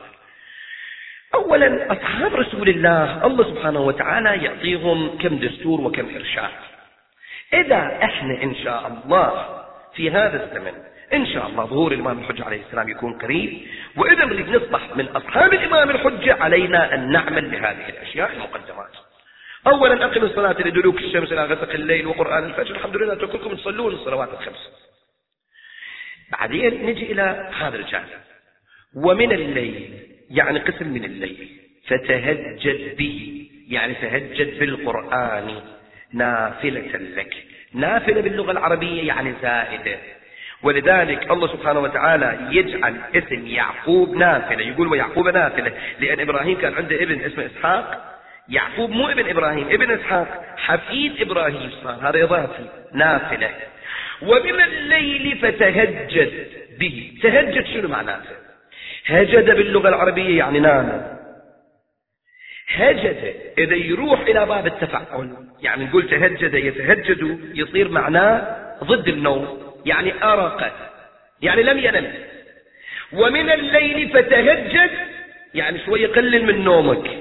أولا 1.34 1.91
أصحاب 1.91 2.36
رسول 2.36 2.69
الله 2.69 3.26
الله 3.26 3.43
سبحانه 3.43 3.80
وتعالى 3.80 4.43
يعطيهم 4.45 5.17
كم 5.17 5.39
دستور 5.39 5.82
وكم 5.82 6.15
إرشاد. 6.15 6.50
إذا 7.54 8.00
إحنا 8.04 8.43
إن 8.43 8.56
شاء 8.56 9.02
الله 9.06 9.45
في 9.95 10.12
هذا 10.12 10.43
الزمن 10.43 10.74
إن 11.13 11.26
شاء 11.26 11.47
الله 11.47 11.65
ظهور 11.65 11.91
الإمام 11.91 12.19
الحجة 12.19 12.45
عليه 12.45 12.62
السلام 12.62 12.89
يكون 12.89 13.13
قريب 13.13 13.62
وإذا 13.97 14.26
نريد 14.26 14.50
نصبح 14.50 14.82
من 14.95 15.08
أصحاب 15.08 15.54
الإمام 15.54 15.89
الحجة 15.89 16.43
علينا 16.43 16.93
أن 16.93 17.12
نعمل 17.12 17.50
بهذه 17.50 17.89
الأشياء 17.89 18.32
المقدمات. 18.34 18.91
أولا 19.67 20.06
أقم 20.06 20.24
الصلاة 20.24 20.56
لدلوك 20.62 20.97
الشمس 20.97 21.32
إلى 21.32 21.45
غسق 21.45 21.71
الليل 21.71 22.08
وقرآن 22.08 22.43
الفجر. 22.43 22.76
الحمد 22.76 22.95
لله 22.95 23.15
كلكم 23.15 23.56
تصلون 23.56 23.93
الصلوات 23.93 24.30
الخمس. 24.34 24.71
بعدين 26.32 26.86
نجي 26.86 27.12
إلى 27.12 27.50
هذا 27.60 27.76
الجانب. 27.76 28.08
ومن 28.95 29.32
الليل 29.32 30.00
يعني 30.30 30.60
قسم 30.60 30.88
من 30.88 31.06
الليل. 31.06 31.50
فتهجد 31.88 32.97
به 32.97 33.47
يعني 33.67 33.93
تهجد 33.93 34.60
بالقرآن 34.60 35.62
نافلة 36.13 36.97
لك. 36.97 37.34
نافلة 37.74 38.21
باللغة 38.21 38.52
العربية 38.52 39.08
يعني 39.08 39.34
زائدة. 39.41 40.00
ولذلك 40.63 41.32
الله 41.32 41.47
سبحانه 41.47 41.80
وتعالى 41.80 42.47
يجعل 42.52 43.02
اسم 43.15 43.47
يعقوب 43.47 44.15
نافلة. 44.15 44.62
يقول 44.62 44.88
ويعقوب 44.88 45.28
نافلة 45.28 45.74
لأن 46.00 46.19
إبراهيم 46.19 46.62
كان 46.62 46.74
عنده 46.74 47.04
ابن 47.04 47.21
اسمه 47.21 47.45
إسحاق. 47.45 48.11
يعقوب 48.52 48.90
مو 48.90 49.08
ابن 49.08 49.30
إبراهيم 49.30 49.68
ابن 49.70 49.92
إسحاق 49.92 50.56
حفيد 50.58 51.22
إبراهيم 51.22 51.72
صار 51.84 52.10
هذا 52.10 52.24
إضافي 52.24 52.66
نافلة. 52.94 53.50
ومن 54.22 54.62
الليل 54.62 55.38
فتهجد 55.38 56.48
به. 56.80 57.14
تهجد 57.24 57.66
شنو 57.66 57.88
معناته 57.88 58.36
هجد 59.06 59.46
باللغة 59.46 59.90
العربية 59.90 60.38
يعني 60.38 60.60
نام. 60.60 61.18
هجد 62.68 63.36
إذا 63.58 63.76
يروح 63.76 64.20
إلى 64.20 64.46
باب 64.46 64.68
التفعل 64.68 65.36
يعني 65.62 65.86
نقول 65.86 66.10
تهجد 66.10 66.54
يتهجد 66.54 67.40
يصير 67.54 67.90
معناه 67.90 68.58
ضد 68.84 69.08
النوم 69.08 69.74
يعني 69.86 70.24
أرق 70.24 70.74
يعني 71.42 71.64
لم 71.64 71.78
ينم. 71.78 72.14
ومن 73.14 73.52
الليل 73.52 74.10
فتهجد 74.10 74.92
يعني 75.54 75.86
شوي 75.86 76.06
قلل 76.06 76.46
من 76.46 76.64
نومك. 76.64 77.21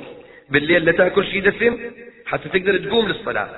بالليل 0.51 0.85
لا 0.85 0.93
تأكل 0.93 1.27
شيء 1.27 1.43
دسم 1.43 1.79
حتى 2.27 2.49
تقدر 2.49 2.77
تقوم 2.79 3.09
للصلاة. 3.09 3.49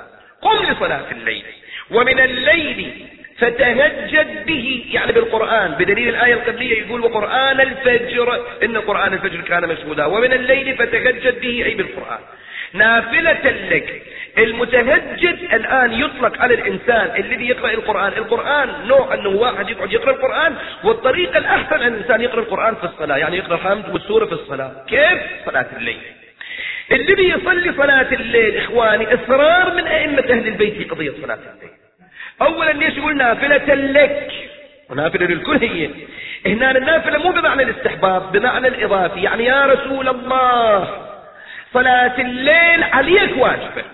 قم 0.43 0.73
لصلاة 0.73 1.11
الليل. 1.13 1.45
ومن 1.91 2.21
الليل 2.21 3.07
فتهجد 3.39 4.47
به 4.47 4.85
يعني 4.91 5.13
بالقرآن 5.13 5.71
بدليل 5.71 6.09
الآية 6.09 6.35
القبلية 6.35 6.87
يقول 6.87 7.01
وقرآن 7.01 7.61
الفجر 7.61 8.43
إن 8.65 8.77
قرآن 8.77 9.13
الفجر 9.13 9.41
كان 9.41 9.69
مشهودا. 9.69 10.05
ومن 10.05 10.33
الليل 10.33 10.77
فتهجد 10.77 11.41
به 11.41 11.65
أي 11.65 11.75
بالقرآن. 11.75 12.19
نافلة 12.73 13.51
لك. 13.71 14.03
المتهجد 14.39 15.39
الآن 15.53 15.93
يطلق 15.93 16.41
على 16.41 16.55
الإنسان 16.55 17.25
الذي 17.25 17.49
يقرأ 17.49 17.71
القرآن. 17.71 18.13
القرآن 18.13 18.69
نوع 18.87 19.15
أنه 19.15 19.29
واحد 19.29 19.71
يقعد 19.71 19.93
يقرأ 19.93 20.11
القرآن 20.11 20.57
والطريقة 20.85 21.39
الأحسن 21.39 21.77
أن 21.77 21.95
الإنسان 21.95 22.21
يقرأ 22.21 22.41
القرآن 22.41 22.75
في 22.75 22.85
الصلاة. 22.85 23.17
يعني 23.17 23.37
يقرأ 23.37 23.55
الحمد 23.55 23.89
والسورة 23.89 24.25
في 24.27 24.33
الصلاة. 24.33 24.85
كيف؟ 24.89 25.19
صلاة 25.47 25.67
الليل. 25.77 25.99
الذي 26.93 27.29
يصلي 27.29 27.73
صلاة 27.77 28.13
الليل 28.13 28.57
إخواني 28.57 29.15
إصرار 29.15 29.75
من 29.75 29.87
أئمة 29.87 30.23
أهل 30.31 30.47
البيت 30.47 30.75
في 30.75 30.85
قضية 30.85 31.13
صلاة 31.23 31.35
الليل. 31.35 31.71
أولا 32.43 32.73
ليش 32.73 32.97
يقول 32.97 33.17
نافلة 33.17 33.75
لك؟ 33.75 34.33
ونافلة 34.91 35.27
للكل 35.27 35.57
هي 35.57 35.91
هنا 36.47 36.71
النافلة 36.71 37.19
مو 37.19 37.31
بمعنى 37.31 37.63
الاستحباب 37.63 38.33
بمعنى 38.33 38.69
الإضافي 38.69 39.23
يعني 39.23 39.45
يا 39.45 39.67
رسول 39.67 40.09
الله 40.09 41.07
صلاة 41.73 42.21
الليل 42.21 42.83
عليك 42.83 43.37
واجبة. 43.37 43.85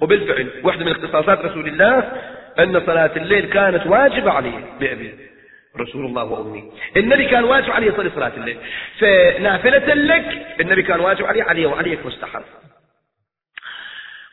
وبالفعل 0.00 0.48
واحدة 0.62 0.84
من 0.84 0.92
اختصاصات 0.92 1.44
رسول 1.44 1.68
الله 1.68 2.12
أن 2.58 2.82
صلاة 2.86 3.10
الليل 3.16 3.46
كانت 3.46 3.86
واجبة 3.86 4.30
عليه 4.30 4.64
بأبي 4.80 5.14
رسول 5.80 6.06
الله 6.06 6.24
وأمي. 6.24 6.72
النبي 6.96 7.26
كان 7.28 7.44
واجب 7.44 7.70
عليه 7.70 7.86
يصلي 7.86 8.10
صلاة 8.10 8.32
الليل 8.36 8.58
فنافلة 8.98 9.94
لك 9.94 10.56
النبي 10.60 10.82
كان 10.82 11.00
واجب 11.00 11.24
عليه 11.24 11.42
عليه 11.42 11.66
وعليك 11.66 12.06
مستحب. 12.06 12.42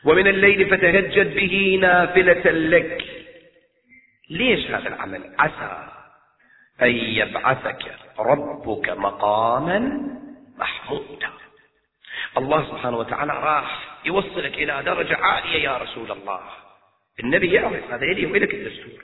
ومن 0.04 0.26
الليل 0.26 0.66
فتهجد 0.66 1.34
به 1.34 1.78
نافلة 1.80 2.50
لك. 2.50 3.04
ليش 4.30 4.70
هذا 4.70 4.88
العمل؟ 4.88 5.34
عسى 5.38 5.88
أن 6.82 6.90
يبعثك 6.90 7.94
ربك 8.18 8.88
مقاما 8.88 10.00
محمودا. 10.58 11.30
الله 12.38 12.64
سبحانه 12.70 12.96
وتعالى 12.96 13.32
راح 13.32 13.98
يوصلك 14.04 14.54
إلى 14.54 14.82
درجة 14.82 15.16
عالية 15.16 15.62
يا 15.62 15.78
رسول 15.78 16.12
الله. 16.12 16.40
النبي 17.20 17.52
يعرف 17.52 17.90
هذا 17.90 18.02
إلي 18.02 18.26
وإلك 18.26 18.54
الدستور. 18.54 19.02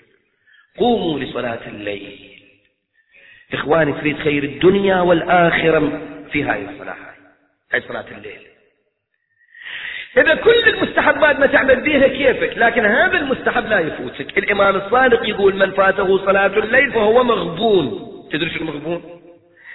قوموا 0.79 1.21
لصلاة 1.21 1.69
الليل. 1.69 2.32
إخواني 3.53 3.93
تريد 3.93 4.19
خير 4.19 4.43
الدنيا 4.45 5.01
والآخرة 5.01 6.01
في 6.33 6.43
هاي 6.43 6.65
الصلاة. 6.65 6.97
هاي 7.73 7.81
صلاة 7.81 8.05
الليل. 8.11 8.47
إذا 10.17 10.35
كل 10.35 10.69
المستحبات 10.69 11.41
ما 11.41 11.47
تعمل 11.47 11.81
بها 11.81 12.09
كيفك؟ 12.09 12.59
لكن 12.59 12.87
هذا 12.87 13.19
المستحب 13.19 13.67
لا 13.67 13.79
يفوتك. 13.79 14.39
الإمام 14.39 14.77
الصادق 14.77 15.29
يقول 15.29 15.57
من 15.57 15.71
فاته 15.71 16.27
صلاة 16.27 16.47
الليل 16.47 16.93
فهو 16.93 17.25
مغبون. 17.25 18.09
تدري 18.33 18.51
شو 18.51 18.57
المغبون 18.57 19.23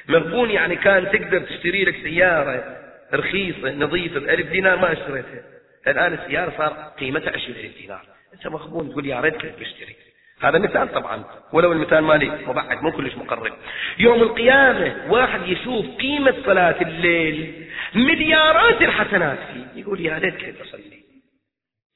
مغبون 0.07 0.49
يعني 0.49 0.75
كان 0.75 1.11
تقدر 1.11 1.39
تشتري 1.39 1.85
لك 1.85 1.95
سيارة 2.03 2.77
رخيصة 3.13 3.71
نظيفة 3.71 4.19
بألف 4.19 4.47
دينار 4.47 4.77
ما 4.79 4.93
اشتريتها. 4.93 5.43
الآن 5.87 6.13
السيارة 6.13 6.53
صار 6.57 6.93
قيمتها 6.99 7.33
عشرين 7.33 7.55
ألف 7.55 7.77
دينار. 7.81 8.01
أنت 8.33 8.47
مغبون 8.47 8.91
تقول 8.91 9.05
يا 9.05 9.19
ريت 9.19 9.33
كنت 9.33 9.59
بشتري 9.59 9.95
هذا 10.41 10.59
مثال 10.59 10.91
طبعا 10.93 11.23
ولو 11.53 11.71
المثال 11.71 12.03
مالي 12.03 12.31
مبعد 12.47 12.83
مو 12.83 12.91
كلش 12.91 13.15
مقرب. 13.15 13.53
يوم 13.99 14.21
القيامة 14.21 14.95
واحد 15.09 15.47
يشوف 15.47 15.85
قيمة 15.99 16.33
صلاة 16.45 16.81
الليل 16.81 17.67
مليارات 17.95 18.81
الحسنات 18.81 19.37
فيه. 19.53 19.81
يقول 19.81 20.01
يا 20.01 20.17
ريت 20.17 20.35
كنت 20.35 20.61
أصلي. 20.61 20.97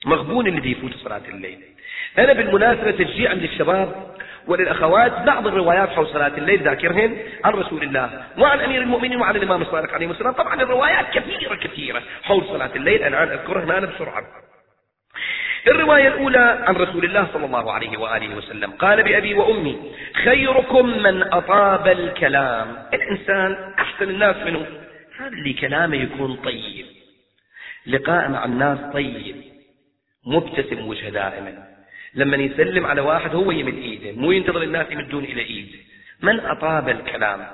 مغبون 0.06 0.47
الذي 0.47 0.71
يفوت 0.71 0.93
صلاة 0.93 1.21
الليل. 1.30 1.60
أنا 2.19 2.34
بالمناسبة 2.34 2.91
تشجيعا 2.91 3.34
للشباب 3.34 4.12
وللأخوات 4.47 5.21
بعض 5.21 5.47
الروايات 5.47 5.89
حول 5.89 6.08
صلاة 6.08 6.38
الليل 6.38 6.63
ذاكرهن 6.63 7.17
عن 7.45 7.54
رسول 7.54 7.84
الله 7.84 8.23
وعن 8.38 8.60
أمير 8.60 8.82
المؤمنين 8.82 9.21
وعن 9.21 9.36
الإمام 9.36 9.62
الصادق 9.62 9.93
عليه 9.93 10.12
السلام. 10.12 10.34
طبعا 10.34 10.62
الروايات 10.62 11.06
كثيرة 11.13 11.56
كثيرة 11.56 12.01
حول 12.23 12.45
صلاة 12.45 12.71
الليل. 12.75 13.04
أنا 13.04 13.23
أذكرها 13.23 13.63
الآن 13.63 13.86
بسرعة. 13.86 14.23
الرواية 15.67 16.08
الأولى 16.08 16.63
عن 16.67 16.76
رسول 16.76 17.06
الله 17.06 17.28
صلى 17.34 17.45
الله 17.45 17.71
عليه 17.71 17.97
وآله 17.97 18.36
وسلم. 18.36 18.71
قال 18.71 19.04
بأبي 19.04 19.34
وأمي 19.34 19.78
خيركم 20.24 21.04
من 21.04 21.24
أطاب 21.34 21.88
الكلام. 21.88 22.76
الإنسان 22.93 23.74
أحسن 23.80 24.10
الناس 24.10 24.36
منه. 24.45 24.65
هذا 25.17 25.28
اللي 25.28 25.54
كلامه 25.54 25.95
يكون 25.95 26.36
طيب. 26.36 26.86
لقاء 27.88 28.30
مع 28.30 28.45
الناس 28.45 28.80
طيب. 28.93 29.36
مبتسم 30.26 30.88
وجهه 30.88 31.10
دائما. 31.10 31.67
لما 32.13 32.38
يسلم 32.38 32.86
على 32.86 33.02
واحد 33.02 33.36
هو 33.36 33.52
يمد 33.52 33.74
إيده. 33.74 34.12
مو 34.12 34.32
ينتظر 34.32 34.63
الناس 34.63 34.91
يمدون 34.91 35.24
إلى 35.24 35.41
إيده. 35.41 35.78
من 36.21 36.39
أطاب 36.39 36.89
الكلام؟ 36.89 37.47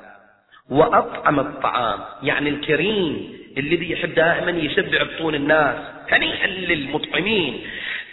وأطعم 0.70 1.40
الطعام. 1.40 2.00
يعني 2.24 2.50
الكريم 2.50 3.38
الذي 3.58 3.92
يحب 3.92 4.14
دائما 4.14 4.52
يشبع 4.52 5.04
بطون 5.04 5.36
الناس 5.36 5.76
هنيئا 6.10 6.48
للمطعمين. 6.48 7.62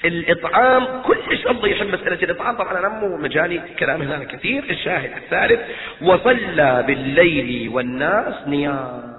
الإطعام 0.05 1.03
كلش 1.03 1.47
الله 1.47 1.69
يحب 1.69 1.87
مسألة 1.87 2.23
الإطعام. 2.23 2.57
طبعا 2.57 2.79
أنا 2.79 2.89
مو 2.89 3.17
مجالي 3.17 3.61
كلام 3.79 4.03
هنا 4.03 4.25
كثير 4.25 4.65
الشاهد 4.71 5.11
الثالث 5.17 5.61
وصلى 6.03 6.85
بالليل 6.87 7.69
والناس 7.69 8.49
نيام. 8.49 9.15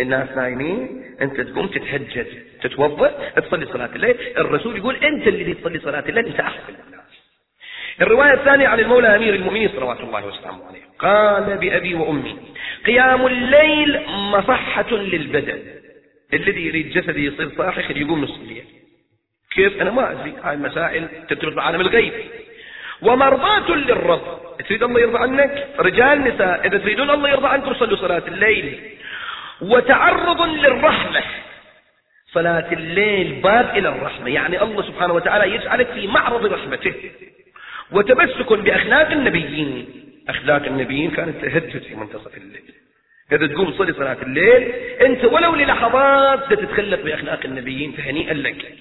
الناس 0.00 0.28
نايمين 0.36 1.04
أنت 1.20 1.40
تقوم 1.40 1.66
تتهجد 1.66 2.26
تتوضأ 2.62 3.30
تصلي 3.36 3.66
صلاة 3.66 3.90
الليل. 3.94 4.16
الرسول 4.38 4.76
يقول 4.76 4.96
أنت 4.96 5.28
اللي 5.28 5.54
تصلي 5.54 5.78
صلاة 5.78 6.04
الليل 6.08 6.26
أنت 6.26 6.40
أحسن 6.40 6.74
الناس. 6.86 7.13
الرواية 8.00 8.32
الثانية 8.34 8.68
عن 8.68 8.80
المولى 8.80 9.16
أمير 9.16 9.34
المؤمنين 9.34 9.68
صلوات 9.68 10.00
الله 10.00 10.26
وسلامه 10.26 10.66
عليه. 10.68 10.80
قال 10.98 11.58
بأبي 11.58 11.94
وأمي 11.94 12.36
قيام 12.86 13.26
الليل 13.26 14.00
مصحة 14.06 14.90
للبدن. 14.90 15.58
الذي 16.32 16.66
يريد 16.66 16.90
جسده 16.90 17.18
يصير 17.18 17.50
صاحي 17.56 18.00
يقوم 18.00 18.24
نص 18.24 18.38
الليل 18.38 18.64
كيف؟ 19.54 19.82
أنا 19.82 19.90
ما 19.90 20.12
أدري. 20.12 20.34
هاي 20.42 20.54
المسائل 20.54 21.08
تدرس 21.28 21.54
بعالم 21.54 21.80
الغيب. 21.80 22.12
ومرضاة 23.02 23.70
للرب. 23.70 24.38
تريد 24.68 24.82
الله 24.82 25.00
يرضى 25.00 25.18
عنك؟ 25.18 25.68
رجال 25.78 26.24
نساء 26.24 26.66
إذا 26.66 26.78
تريدون 26.78 27.10
الله 27.10 27.28
يرضى 27.28 27.48
عنكم 27.48 27.74
صلوا 27.74 27.96
صلاة 27.96 28.22
الليل. 28.28 28.80
وتعرض 29.60 30.42
للرحمة. 30.42 31.22
صلاة 32.32 32.72
الليل 32.72 33.40
باب 33.40 33.76
إلى 33.76 33.88
الرحمة. 33.88 34.30
يعني 34.30 34.62
الله 34.62 34.82
سبحانه 34.82 35.14
وتعالى 35.14 35.54
يجعلك 35.54 35.86
في 35.86 36.06
معرض 36.06 36.46
رحمته. 36.46 36.94
وتمسك 37.92 38.52
بأخلاق 38.52 39.10
النبيين. 39.10 39.86
أخلاق 40.28 40.64
النبيين 40.64 41.10
كانت 41.10 41.44
تهجد 41.44 41.82
في 41.82 41.94
منتصف 41.94 42.36
الليل. 42.36 42.74
إذا 43.32 43.46
تقوم 43.46 43.70
تصلي 43.70 43.92
صلاة 43.92 44.16
الليل 44.22 44.62
أنت 45.00 45.24
ولو 45.24 45.54
للحظات 45.54 46.52
تتخلق 46.52 47.00
بأخلاق 47.00 47.40
النبيين 47.44 47.92
فهنيئا 47.92 48.34
لك. 48.34 48.76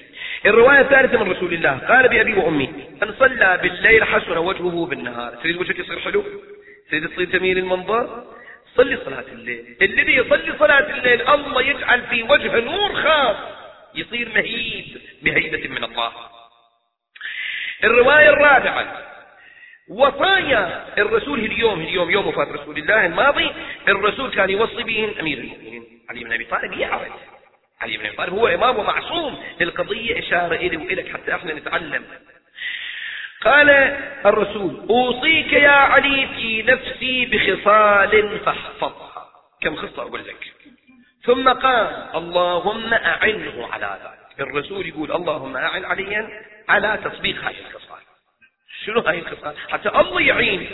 الرواية 0.46 0.80
الثالثة 0.80 1.24
من 1.24 1.32
رسول 1.32 1.54
الله 1.54 1.78
قال 1.78 2.10
بأبي 2.10 2.34
وأمي 2.34 2.70
أن 3.04 3.14
صلى 3.20 3.60
بالليل 3.64 4.04
حسن 4.04 4.38
وجهه 4.38 4.86
بالنهار. 4.86 5.36
تريد 5.44 5.58
وجهك 5.58 5.80
يصير 5.80 6.00
حلو؟ 6.00 6.24
تريد 6.92 7.08
تصير 7.08 7.26
جميل 7.26 7.58
المنظر؟ 7.58 8.24
صلي 8.76 8.98
صلاة 9.06 9.26
الليل. 9.32 9.76
الذي 9.82 10.16
يصلي 10.16 10.54
صلاة 10.60 10.98
الليل 10.98 11.22
الله 11.28 11.62
يجعل 11.62 12.02
في 12.02 12.24
وجهه 12.24 12.60
نور 12.60 12.94
خاص 12.94 13.36
يصير 13.96 14.30
مهيب 14.36 14.86
بهيبة 15.24 15.70
من 15.70 15.84
الله. 15.84 16.12
الرواية 17.84 18.30
الرابعة. 18.30 19.04
وصايا 19.90 20.86
الرسول 20.98 21.40
اليوم 21.40 21.82
اليوم 21.82 22.12
يوم 22.12 22.28
وفاة 22.28 22.52
رسول 22.52 22.78
الله 22.78 23.06
الماضي 23.06 23.52
الرسول 23.88 24.32
كان 24.32 24.50
يوصي 24.50 24.84
به 24.84 25.16
أمير 25.20 25.38
المؤمنين 25.38 25.84
علي 26.10 26.24
بن 26.24 26.34
أبي 26.34 26.44
طالب 26.44 26.74
يعرف. 26.74 27.12
علي 27.82 27.98
بن 27.98 28.06
أبي 28.06 28.16
طالب 28.16 28.34
هو 28.34 28.48
إمام 28.48 28.80
ومعصوم 28.80 29.44
للقضية 29.60 30.20
إشارة 30.20 30.56
إلي 30.56 30.78
وإلك 30.78 31.14
حتى 31.14 31.36
إحنا 31.36 31.54
نتعلم. 31.54 32.04
قال 33.42 33.70
الرسول 34.26 34.86
أوصيك 34.90 35.54
يا 35.54 35.70
علي 35.70 36.28
في 36.36 36.64
نفسي 36.64 37.26
بخصال 37.26 38.40
فاحفظها. 38.40 39.26
كم 39.62 39.76
خصلة 39.76 40.08
أقول 40.08 40.28
لك؟ 40.28 40.54
ثم 41.24 41.50
قال 41.50 42.10
اللهم 42.16 42.94
أعنه 42.94 43.68
على 43.72 44.00
ذلك. 44.04 44.48
الرسول 44.48 44.88
يقول 44.88 45.12
اللهم 45.12 45.58
أعن 45.58 45.86
عليا 45.86 46.30
على 46.70 47.00
تطبيق 47.04 47.44
هذه 47.44 47.60
الخصال 47.60 48.02
شنو 48.86 49.00
هذه 49.02 49.20
الخصال 49.20 49.56
حتى 49.70 49.90
الله 49.90 50.22
يعين. 50.22 50.70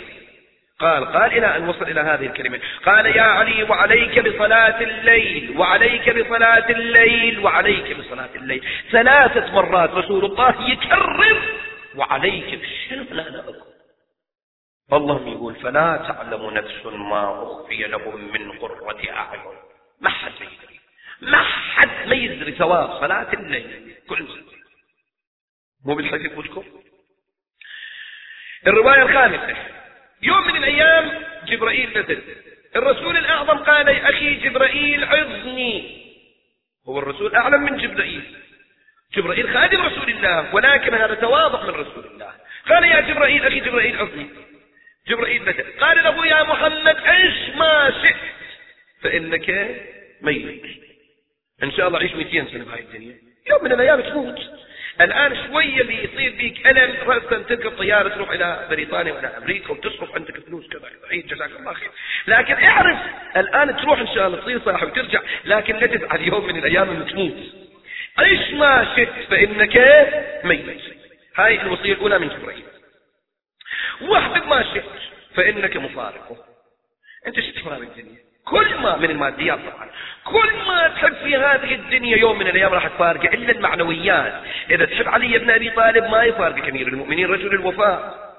قال 0.78 1.04
قال 1.04 1.32
إلى 1.38 1.56
أن 1.56 1.68
وصل 1.68 1.82
إلى 1.82 2.00
هذه 2.00 2.26
الكلمة. 2.26 2.60
قال 2.86 3.06
يا 3.06 3.22
علي 3.22 3.62
وعليك 3.62 4.18
بصلاة 4.18 4.80
الليل 4.80 5.58
وعليك 5.58 6.10
بصلاة 6.10 6.70
الليل 6.70 7.38
وعليك 7.38 7.96
بصلاة 7.96 8.28
الليل. 8.34 8.64
ثلاثة 8.90 9.52
مرات 9.52 9.90
رسول 9.90 10.24
الله 10.24 10.70
يكرر 10.70 11.42
وعليك. 11.94 12.60
شنو؟ 12.88 13.04
لا 13.10 13.22
لا 13.22 13.44
اللهم 14.92 15.28
يقول 15.28 15.54
فلا 15.54 15.96
تعلم 15.96 16.50
نفس 16.50 16.86
ما 16.86 17.42
أخفي 17.42 17.82
لهم 17.82 18.32
من 18.32 18.52
قرة 18.52 19.00
أعين. 19.10 19.40
ما 20.00 20.10
حد 20.10 20.32
يدري. 20.34 20.80
ما 21.20 21.42
حد 21.42 22.08
ما 22.08 22.14
يدري 22.14 22.52
ثواب 22.52 23.00
صلاة 23.00 23.32
الليل. 23.32 23.94
كل 24.08 24.22
مسلم 24.22 24.59
مو 25.84 25.94
بالحديث 25.94 26.32
بذكر 26.32 26.64
الرواية 28.66 29.02
الخامسة. 29.02 29.56
يوم 30.22 30.46
من 30.46 30.56
الأيام 30.56 31.24
جبرائيل 31.44 31.90
نزل. 31.90 32.22
الرسول 32.76 33.16
الأعظم 33.16 33.58
قال 33.58 33.88
يا 33.88 34.10
أخي 34.10 34.34
جبرائيل 34.34 35.04
عظني. 35.04 36.00
هو 36.88 36.98
الرسول 36.98 37.34
أعلم 37.34 37.62
من 37.62 37.76
جبرائيل. 37.76 38.36
جبرائيل 39.14 39.54
خادم 39.54 39.82
رسول 39.82 40.10
الله 40.10 40.54
ولكن 40.54 40.94
هذا 40.94 41.14
تواضع 41.14 41.62
من 41.62 41.70
رسول 41.70 42.06
الله. 42.06 42.34
قال 42.68 42.84
يا 42.84 43.00
جبرائيل 43.00 43.46
أخي 43.46 43.60
جبرائيل 43.60 43.96
عظني. 43.96 44.30
جبرائيل 45.08 45.42
نزل. 45.42 45.80
قال 45.80 46.04
له 46.04 46.26
يا 46.26 46.42
محمد 46.42 46.96
عش 46.96 47.50
ما 47.54 47.92
شئت 48.02 48.16
فإنك 49.02 49.50
ميت. 50.20 50.62
إن 51.62 51.72
شاء 51.72 51.88
الله 51.88 51.98
عيش 51.98 52.12
200 52.12 52.46
سنة 52.52 52.64
بهاي 52.64 52.80
الدنيا. 52.80 53.18
يوم 53.50 53.64
من 53.64 53.72
الأيام 53.72 54.00
تموت. 54.00 54.59
الآن 55.00 55.36
شوية 55.46 55.80
اللي 55.80 56.04
يصير 56.04 56.30
بيك 56.36 56.66
ألم 56.66 56.96
رأسا 57.06 57.38
تركب 57.38 57.70
طيارة 57.70 58.08
تروح 58.08 58.30
إلى 58.30 58.66
بريطانيا 58.70 59.12
وإلى 59.12 59.26
أمريكا 59.26 59.72
وتصرف 59.72 60.14
عندك 60.14 60.40
فلوس 60.40 60.68
كذا 60.68 60.88
كذا 61.10 61.20
جزاك 61.36 61.50
الله 61.60 61.72
خير. 61.72 61.90
لكن 62.26 62.54
اعرف 62.54 62.98
الآن 63.36 63.76
تروح 63.76 64.00
إن 64.00 64.14
شاء 64.14 64.26
الله 64.26 64.40
تصير 64.40 64.60
صاحب 64.64 64.86
وترجع 64.86 65.20
لكن 65.44 65.76
لا 65.76 65.86
تزعل 65.86 66.20
يوم 66.20 66.46
من 66.46 66.56
الأيام 66.56 66.90
أنك 66.90 67.10
تموت 67.10 67.34
عيش 68.18 68.50
ما 68.52 68.94
شئت 68.96 69.28
فإنك 69.30 69.76
ميت. 70.44 70.80
هاي 71.36 71.62
الوصية 71.62 71.92
الأولى 71.92 72.18
من 72.18 72.28
جبرائيل 72.28 72.64
واحبب 74.00 74.46
ما 74.46 74.62
شئت 74.62 74.84
فإنك 75.34 75.76
مفارقه. 75.76 76.49
شو 77.24 77.60
تفارق 77.60 77.80
الدنيا؟ 77.80 78.18
كل 78.44 78.74
ما 78.74 78.96
من 78.96 79.10
الماديات 79.10 79.58
طبعا. 79.58 79.90
كل 80.24 80.56
ما 80.66 80.88
تحب 80.88 81.14
في 81.14 81.36
هذه 81.36 81.74
الدنيا 81.74 82.16
يوم 82.16 82.38
من 82.38 82.46
الأيام 82.46 82.72
راح 82.72 82.86
تفارقه 82.88 83.34
إلا 83.34 83.52
المعنويات. 83.52 84.42
إذا 84.70 84.84
تحب 84.84 85.08
علي 85.08 85.38
بن 85.38 85.50
أبي 85.50 85.70
طالب 85.70 86.04
ما 86.04 86.24
يفارقك 86.24 86.68
أمير 86.68 86.88
المؤمنين 86.88 87.26
رجل 87.26 87.54
الوفاء. 87.54 88.30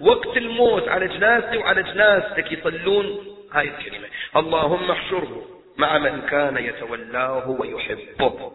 وقت 0.00 0.36
الموت 0.36 0.88
على 0.88 1.08
جنازتي 1.08 1.56
وعلى 1.56 1.82
جنازتك 1.82 2.52
يصلون 2.52 3.36
هاي 3.52 3.68
الكلمة. 3.68 4.08
اللهم 4.36 4.90
احشره 4.90 5.46
مع 5.78 5.98
من 5.98 6.22
كان 6.22 6.56
يتولاه 6.56 7.50
ويحبه 7.50 8.52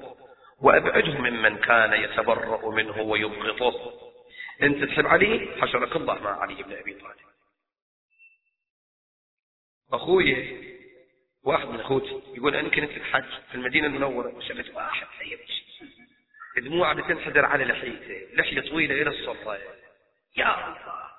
وأبعده 0.62 1.13
ممن 1.19 1.58
كان 1.58 1.93
يتبرأ 1.93 2.71
منه 2.71 3.01
ويبغضه. 3.01 3.91
أنت 4.63 4.84
تحب 4.84 5.08
علي؟ 5.08 5.47
حشرك 5.62 5.95
الله 5.95 6.23
مع 6.23 6.41
علي 6.41 6.53
بن 6.53 6.73
أبي 6.82 6.93
طالب. 6.93 7.29
أخوي 9.93 10.58
واحد 11.43 11.67
من 11.67 11.80
أخوتي 11.80 12.21
يقول 12.36 12.56
أنا 12.56 12.69
كنت 12.69 12.89
في 12.89 12.97
الحج 12.97 13.23
في 13.49 13.56
المدينة 13.56 13.88
المنورة 13.88 14.36
وشفت 14.36 14.75
واحد 14.75 15.08
يبكي 15.21 15.63
دموع 16.58 16.93
بتنحدر 16.93 17.45
على 17.45 17.65
لحيته 17.65 18.28
لحية 18.34 18.62
طويلة 18.62 19.02
إلى 19.02 19.10
الصفا. 19.10 19.58
يا 20.38 20.67
الله. 20.67 21.10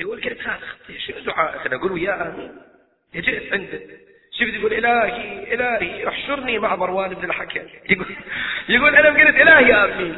يقول 0.00 0.24
قلت 0.24 0.40
هذا 0.40 0.66
خطيه 0.66 0.98
شنو 0.98 1.18
دعائك 1.18 1.66
أنا 1.66 1.76
أقول 1.76 1.92
وياه 1.92 2.28
امين 2.28 2.62
جئت 3.14 3.52
عنده 3.52 3.80
شفت 4.32 4.54
يقول؟ 4.54 4.72
إلهي 4.72 5.54
إلهي. 5.54 6.08
احشرني 6.08 6.58
مع 6.58 6.76
مروان 6.76 7.14
بن 7.14 7.24
الحكم. 7.24 7.68
يقول 7.90 8.16
يقول 8.68 8.96
أنا 8.96 9.08
قلت 9.08 9.36
إلهي 9.36 9.74
امين 9.74 10.16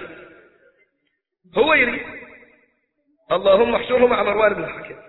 هو 1.59 1.75
يريد. 1.75 2.07
اللهم 3.33 3.75
احشره 3.75 4.07
مع 4.07 4.23
مروان 4.23 4.55
بن 4.55 4.65
الحكم. 4.65 5.08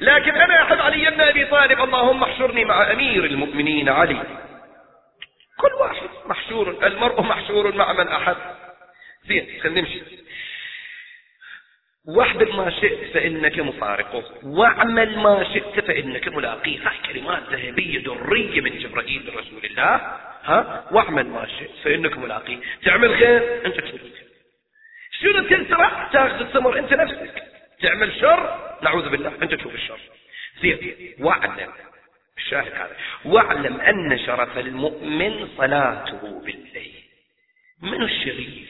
لكن 0.00 0.34
أنا 0.34 0.62
أحب 0.62 0.78
علي 0.78 1.10
بن 1.10 1.20
أبي 1.20 1.44
طالب. 1.44 1.80
اللهم 1.80 2.22
احشرني 2.22 2.64
مع 2.64 2.92
أمير 2.92 3.24
المؤمنين 3.24 3.88
علي. 3.88 4.22
كل 5.56 5.72
واحد 5.80 6.08
محشور 6.26 6.86
المرء 6.86 7.22
محشور 7.22 7.74
مع 7.74 7.92
من 7.92 8.08
أحب. 8.08 8.36
زين 9.28 9.60
خلينا 9.62 9.80
نمشي. 9.80 10.02
واحبب 12.16 12.54
ما 12.54 12.70
شئت 12.70 13.14
فإنك 13.14 13.58
مفارقه 13.58 14.24
واعمل 14.42 15.18
ما 15.18 15.44
شئت 15.44 15.84
فإنك 15.84 16.28
ملاقيه 16.28 16.88
هاي 16.88 17.12
كلمات 17.12 17.42
ذهبية 17.50 17.98
درية 17.98 18.60
من 18.60 18.78
جبرائيل 18.78 19.26
لرسول 19.26 19.64
الله. 19.64 20.00
ها؟ 20.44 20.88
واعمل 20.90 21.26
ما 21.26 21.46
شئت 21.58 21.70
فإنك 21.84 22.18
ملاقيه 22.18 22.58
تعمل 22.84 23.16
خير 23.18 23.66
أنت 23.66 23.80
تشوف 23.80 24.00
شنو 25.20 25.48
تزرع 25.48 26.08
تاخذ 26.12 26.40
الثمر 26.40 26.78
أنت 26.78 26.92
نفسك. 26.92 27.43
تعمل 27.84 28.20
شر 28.20 28.76
نعوذ 28.82 29.08
بالله 29.08 29.42
أنت 29.42 29.54
تشوف 29.54 29.74
الشر. 29.74 30.00
زين 30.62 31.14
واعلم 31.18 31.72
الشاهد 32.38 32.72
هذا 32.72 32.96
واعلم 33.24 33.80
أن 33.80 34.18
شرف 34.26 34.58
المؤمن 34.58 35.48
صلاته 35.56 36.40
بالليل. 36.44 36.94
من 37.82 38.02
الشريف؟ 38.02 38.68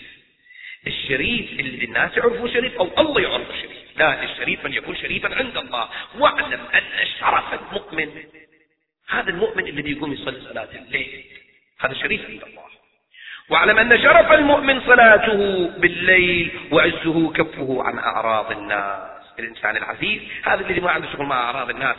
الشريف 0.86 1.60
اللي 1.60 1.84
الناس 1.84 2.16
يعرفوا 2.16 2.48
شريف 2.48 2.74
أو 2.78 2.90
الله 2.98 3.20
يعرفه 3.20 3.54
شريف. 3.62 3.84
لا 3.96 4.24
الشريف 4.24 4.64
من 4.64 4.72
يكون 4.72 4.96
شريفا 4.96 5.34
عند 5.34 5.56
الله. 5.56 5.88
واعلم 6.18 6.60
أن 6.74 7.06
شرف 7.20 7.54
المؤمن 7.54 8.24
هذا 9.08 9.30
المؤمن 9.30 9.66
الذي 9.66 9.90
يقوم 9.92 10.12
يصلي 10.12 10.40
صلاة 10.40 10.68
الليل 10.74 11.24
هذا 11.80 11.94
شريف 11.94 12.30
عند 12.30 12.42
الله. 12.42 12.73
واعلم 13.50 13.78
أن 13.78 14.02
شرف 14.02 14.32
المؤمن 14.32 14.80
صلاته 14.80 15.70
بالليل 15.78 16.50
وعزه 16.72 17.32
كفه 17.32 17.82
عن 17.84 17.98
أعراض 17.98 18.52
الناس. 18.52 18.96
الإنسان 19.38 19.76
العزيز 19.76 20.22
هذا 20.44 20.60
الذي 20.60 20.80
ما 20.80 20.90
عنده 20.90 21.08
شغل 21.12 21.26
مع 21.26 21.40
أعراض 21.40 21.70
الناس. 21.70 21.96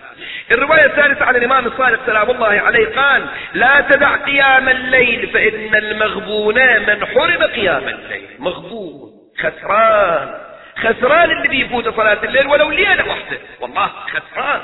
الرواية 0.51 0.85
الثالثة 0.85 1.25
عن 1.25 1.35
الإمام 1.35 1.67
الصادق 1.67 2.05
سلام 2.05 2.29
الله 2.29 2.47
عليه 2.47 2.95
قال 2.95 3.25
لا 3.53 3.81
تدع 3.81 4.15
قيام 4.15 4.69
الليل 4.69 5.27
فإن 5.27 5.75
المغبون 5.75 6.55
من 6.55 7.05
حرم 7.05 7.43
قيام 7.43 7.87
الليل. 7.87 8.29
مغبون 8.39 9.11
خسران. 9.39 10.33
خسران 10.77 11.31
الذي 11.31 11.59
يفوت 11.59 11.89
صلاة 11.89 12.23
الليل 12.23 12.47
ولو 12.47 12.69
ليلة 12.69 13.07
واحدة. 13.09 13.37
والله 13.61 13.87
خسران. 13.87 14.61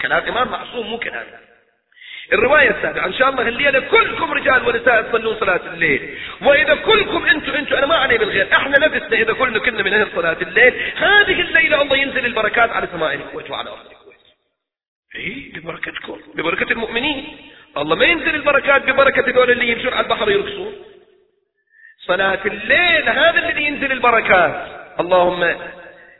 كلام 0.00 0.22
إمام 0.28 0.48
معصوم 0.48 0.86
مو 0.86 0.98
كلام. 0.98 1.24
الرواية 2.32 2.70
السابعة 2.70 3.06
إن 3.06 3.12
شاء 3.12 3.30
الله 3.30 3.48
الليلة 3.48 3.80
كلكم 3.80 4.32
رجال 4.32 4.68
ونساء 4.68 5.02
تصلون 5.02 5.36
صلاة 5.40 5.60
الليل. 5.66 6.18
وإذا 6.42 6.74
كلكم 6.74 7.26
أنتم 7.26 7.52
أنتم 7.52 7.76
أنا 7.76 7.86
ما 7.86 7.94
علي 7.94 8.18
بالغير 8.18 8.48
إحنا 8.52 8.76
لبسنا 8.76 9.16
إذا 9.16 9.32
كلنا 9.32 9.58
كنا 9.58 9.82
من 9.82 9.94
أهل 9.94 10.08
صلاة 10.14 10.36
الليل 10.42 10.74
هذه 10.96 11.40
الليلة 11.40 11.82
الله 11.82 11.96
ينزل 11.96 12.26
البركات 12.26 12.70
على 12.70 12.88
سماء 12.92 13.14
الكويت 13.14 13.50
وعلى 13.50 13.70
أرض 13.70 13.86
الكويت. 13.90 14.18
إيه 15.14 15.52
ببركتكم 15.52 16.20
ببركة 16.34 16.72
المؤمنين. 16.72 17.36
الله 17.76 17.96
ما 17.96 18.04
ينزل 18.04 18.34
البركات 18.34 18.82
ببركة 18.82 19.32
دول 19.32 19.50
اللي 19.50 19.68
يمشون 19.68 19.92
على 19.92 20.04
البحر 20.04 20.30
يرقصون 20.30 20.72
صلاة 22.06 22.40
الليل 22.46 23.08
هذا 23.08 23.38
الذي 23.38 23.62
ينزل 23.62 23.92
البركات. 23.92 24.68
اللهم 25.00 25.42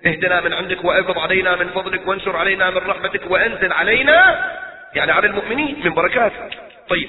اهدنا 0.06 0.40
من 0.40 0.52
عندك 0.52 0.84
وأفض 0.84 1.18
علينا 1.18 1.56
من 1.56 1.68
فضلك 1.68 2.08
وانشر 2.08 2.36
علينا 2.36 2.70
من 2.70 2.76
رحمتك 2.76 3.30
وأنزل 3.30 3.72
علينا 3.72 4.50
يعني 4.94 5.12
على 5.12 5.26
المؤمنين 5.26 5.80
من 5.84 5.94
بركاته. 5.94 6.50
طيب. 6.88 7.08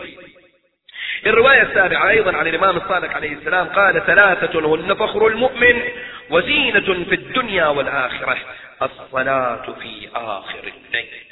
الرواية 1.25 1.61
السابعة 1.61 2.09
أيضا 2.09 2.37
عن 2.37 2.47
الإمام 2.47 2.77
الصادق 2.77 3.13
عليه 3.13 3.33
السلام 3.33 3.67
قال 3.67 4.05
ثلاثة 4.05 4.75
هن 4.75 4.93
فخر 4.93 5.27
المؤمن 5.27 5.81
وزينة 6.29 7.03
في 7.03 7.15
الدنيا 7.15 7.67
والآخرة. 7.67 8.37
الصلاة 8.81 9.75
في 9.81 10.09
آخر 10.15 10.59
الليل. 10.59 11.25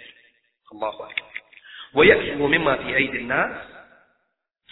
الله 0.74 0.90
أكبر. 0.90 1.42
ويأسه 1.94 2.48
مما 2.48 2.76
في 2.76 2.96
أيدي 2.96 3.18
الناس. 3.18 3.52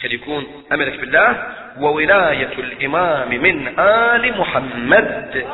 قد 0.04 0.12
يكون 0.12 0.64
أملك 0.72 1.00
بالله؟ 1.00 1.56
وولاية 1.80 2.54
الإمام 2.54 3.30
من 3.30 3.80
آل 3.80 4.38
محمد. 4.38 5.48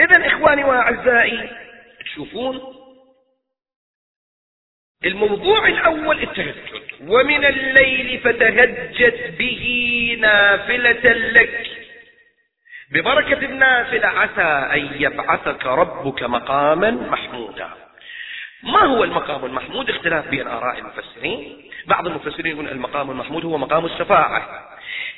إذا 0.00 0.26
إخواني 0.26 0.64
وأعزائي 0.64 1.50
تشوفون 2.04 2.60
الموضوع 5.04 5.68
الأول 5.68 6.22
التهجد 6.22 6.80
ومن 7.00 7.44
الليل 7.44 8.20
فتهجد 8.20 9.38
به 9.38 10.16
نافلة 10.20 11.12
لك. 11.12 11.66
ببركة 12.90 13.44
النافلة 13.44 14.08
عسى 14.08 14.78
أن 14.80 15.02
يبعثك 15.02 15.66
ربك 15.66 16.22
مقاما 16.22 16.90
محمودا. 16.90 17.70
ما 18.62 18.84
هو 18.84 19.04
المقام 19.04 19.44
المحمود؟ 19.44 19.90
اختلاف 19.90 20.28
بين 20.28 20.48
آراء 20.48 20.78
المفسرين. 20.78 21.70
بعض 21.86 22.06
المفسرين 22.06 22.52
يقول 22.52 22.68
المقام 22.68 23.10
المحمود 23.10 23.44
هو 23.44 23.58
مقام 23.58 23.84
الشفاعة. 23.84 24.70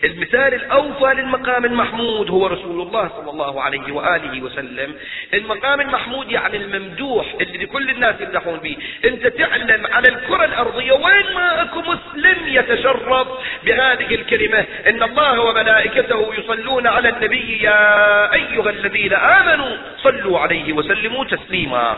المثال 0.04 0.54
الأوفى 0.54 1.14
للمقام 1.14 1.64
المحمود 1.64 2.30
هو 2.30 2.46
رسول 2.46 2.80
الله 2.80 3.08
صلى 3.08 3.30
الله 3.30 3.62
عليه 3.62 3.92
وآله 3.92 4.42
وسلم. 4.42 4.94
المقام 5.34 5.80
المحمود 5.80 6.30
يعني 6.30 6.56
الممدوح 6.56 7.26
اللي 7.40 7.66
كل 7.66 7.90
الناس 7.90 8.20
يمدحون 8.20 8.58
به. 8.58 8.76
أنت 9.04 9.26
تعلم 9.26 9.86
على 9.86 10.08
الكرة 10.08 10.44
الأرضية 10.44 10.92
وين 10.92 11.34
ما 11.34 11.62
أكو 11.62 11.80
مسلم 11.80 12.38
يتشرف 12.46 13.28
بهذه 13.64 14.14
الكلمة. 14.14 14.64
إن 14.86 15.02
الله 15.02 15.40
وملائكته 15.40 16.34
يصلون 16.34 16.86
على 16.86 17.08
النبي 17.08 17.62
يا 17.62 18.32
أيها 18.32 18.70
الذين 18.70 19.12
آمنوا 19.12 19.76
صلوا 19.98 20.38
عليه 20.38 20.72
وسلموا 20.72 21.24
تسليما. 21.24 21.96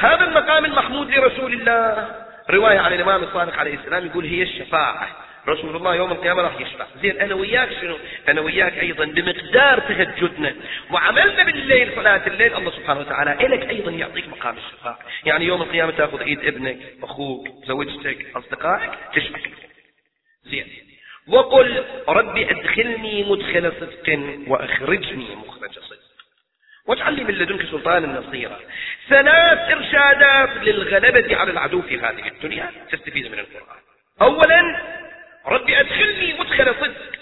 هذا 0.00 0.24
المقام 0.24 0.64
المحمود 0.64 1.10
لرسول 1.10 1.52
الله. 1.52 2.08
رواية 2.50 2.78
عن 2.78 2.92
الإمام 2.92 3.22
الصادق 3.22 3.56
عليه 3.58 3.74
السلام 3.74 4.06
يقول 4.06 4.24
هي 4.24 4.42
الشفاعة. 4.42 5.16
رسول 5.48 5.76
الله 5.76 5.94
يوم 5.94 6.12
القيامة 6.12 6.42
راح 6.42 6.60
يشفع. 6.60 6.86
زين 7.02 7.20
أنا 7.20 7.34
وياك 7.34 7.68
شنو؟ 7.80 7.98
أنا 8.28 8.40
وياك 8.40 8.78
أيضا 8.78 9.04
بمقدار 9.04 9.78
تهجدنا. 9.78 10.54
وعملنا 10.90 11.42
بالليل 11.42 11.92
صلاة 11.96 12.26
الليل 12.26 12.56
الله 12.56 12.70
سبحانه 12.70 13.00
وتعالى 13.00 13.46
إلك 13.46 13.70
أيضا 13.70 13.90
يعطيك 13.90 14.28
مقام 14.28 14.56
الشفاعة. 14.56 14.98
يعني 15.24 15.44
يوم 15.44 15.62
القيامة 15.62 15.92
تأخذ 15.92 16.20
إيد 16.20 16.44
ابنك 16.44 16.78
أخوك 17.02 17.48
زوجتك 17.64 18.26
أصدقائك 18.36 18.90
تشفع. 19.14 19.38
زين. 20.44 20.66
وقل 21.28 21.84
ربي 22.08 22.50
أدخلني 22.50 23.24
مدخل 23.24 23.72
صدق 23.80 24.20
وأخرجني 24.46 25.36
مخرج 25.36 25.72
صدق. 25.72 25.89
واجعل 26.90 27.14
لي 27.14 27.24
من 27.24 27.34
لدنك 27.34 27.62
سلطان 27.62 28.14
نصيرا. 28.14 28.58
ثلاث 29.08 29.58
إرشادات 29.58 30.50
للغلبة 30.64 31.36
على 31.36 31.50
العدو 31.50 31.82
في 31.82 31.98
هذه 31.98 32.28
الدنيا 32.28 32.70
تستفيد 32.90 33.26
من 33.26 33.38
القرآن. 33.38 33.80
أولا 34.22 34.80
ربي 35.46 35.80
أدخلني 35.80 36.32
مدخل 36.32 36.74
صدق. 36.80 37.20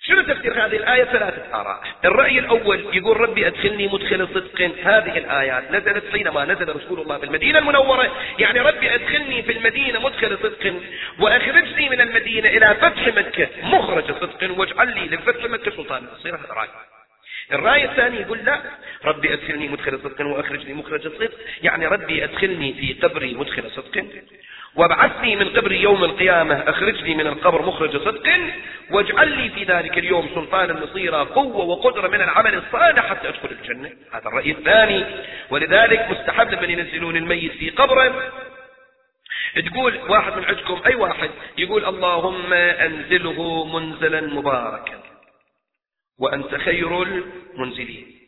شنو 0.00 0.22
تفسير 0.22 0.52
هذه 0.52 0.76
الآية؟ 0.76 1.04
ثلاثة 1.04 1.60
آراء. 1.60 1.80
الرأي 2.04 2.38
الأول 2.38 2.96
يقول 2.96 3.20
ربي 3.20 3.46
أدخلني 3.46 3.88
مدخل 3.88 4.28
صدق. 4.28 4.60
هذه 4.62 5.18
الآيات 5.18 5.70
نزلت 5.70 6.04
حينما 6.12 6.44
نزل 6.44 6.76
رسول 6.76 7.00
الله 7.00 7.18
في 7.18 7.24
المدينة 7.24 7.58
المنورة. 7.58 8.16
يعني 8.38 8.60
ربي 8.60 8.94
أدخلني 8.94 9.42
في 9.42 9.52
المدينة 9.52 10.00
مدخل 10.00 10.38
صدق 10.38 10.74
وأخرجني 11.20 11.88
من 11.88 12.00
المدينة 12.00 12.48
إلى 12.48 12.74
فتح 12.74 13.06
مكة 13.06 13.48
مخرج 13.62 14.04
صدق. 14.04 14.58
واجعل 14.58 14.88
لي 14.94 15.16
لفتح 15.16 15.44
مكة 15.44 15.70
سلطان 15.70 16.08
هذا 16.24 16.46
رأي. 16.50 16.68
الرأي 17.52 17.84
الثاني 17.84 18.20
يقول 18.20 18.38
لا. 18.38 18.62
ربي 19.04 19.32
أدخلني 19.32 19.68
مدخل 19.68 19.98
صدق 19.98 20.26
وأخرجني 20.26 20.74
مخرج 20.74 21.02
صدق. 21.02 21.30
يعني 21.62 21.86
ربي 21.86 22.24
أدخلني 22.24 22.72
في 22.72 22.92
قبري 22.92 23.34
مدخل 23.34 23.70
صدق. 23.70 24.04
وابعثني 24.74 25.36
من 25.36 25.48
قبري 25.48 25.82
يوم 25.82 26.04
القيامة 26.04 26.54
أخرجني 26.54 27.14
من 27.14 27.26
القبر 27.26 27.62
مخرج 27.62 27.96
صدق. 27.96 28.28
واجعل 28.90 29.28
لي 29.38 29.48
في 29.48 29.64
ذلك 29.64 29.98
اليوم 29.98 30.28
سلطانا 30.34 30.72
نصيرا 30.72 31.24
قوة 31.24 31.64
وقدرة 31.64 32.08
من 32.08 32.20
العمل 32.20 32.54
الصالح 32.54 33.06
حتى 33.06 33.28
أدخل 33.28 33.48
الجنة. 33.50 33.90
هذا 34.12 34.28
الرأي 34.28 34.50
الثاني. 34.50 35.04
ولذلك 35.50 36.06
مستحب 36.10 36.52
لمن 36.52 36.70
ينزلون 36.70 37.16
الميت 37.16 37.52
في 37.52 37.70
قبره. 37.70 38.32
تقول 39.66 39.98
واحد 40.08 40.36
من 40.36 40.44
عندكم 40.44 40.82
أي 40.86 40.94
واحد؟ 40.94 41.30
يقول 41.58 41.84
اللهم 41.84 42.52
أنزله 42.52 43.64
منزلا 43.78 44.20
مباركا. 44.20 45.07
وأنت 46.18 46.54
خير 46.54 47.02
المنزلين. 47.02 48.18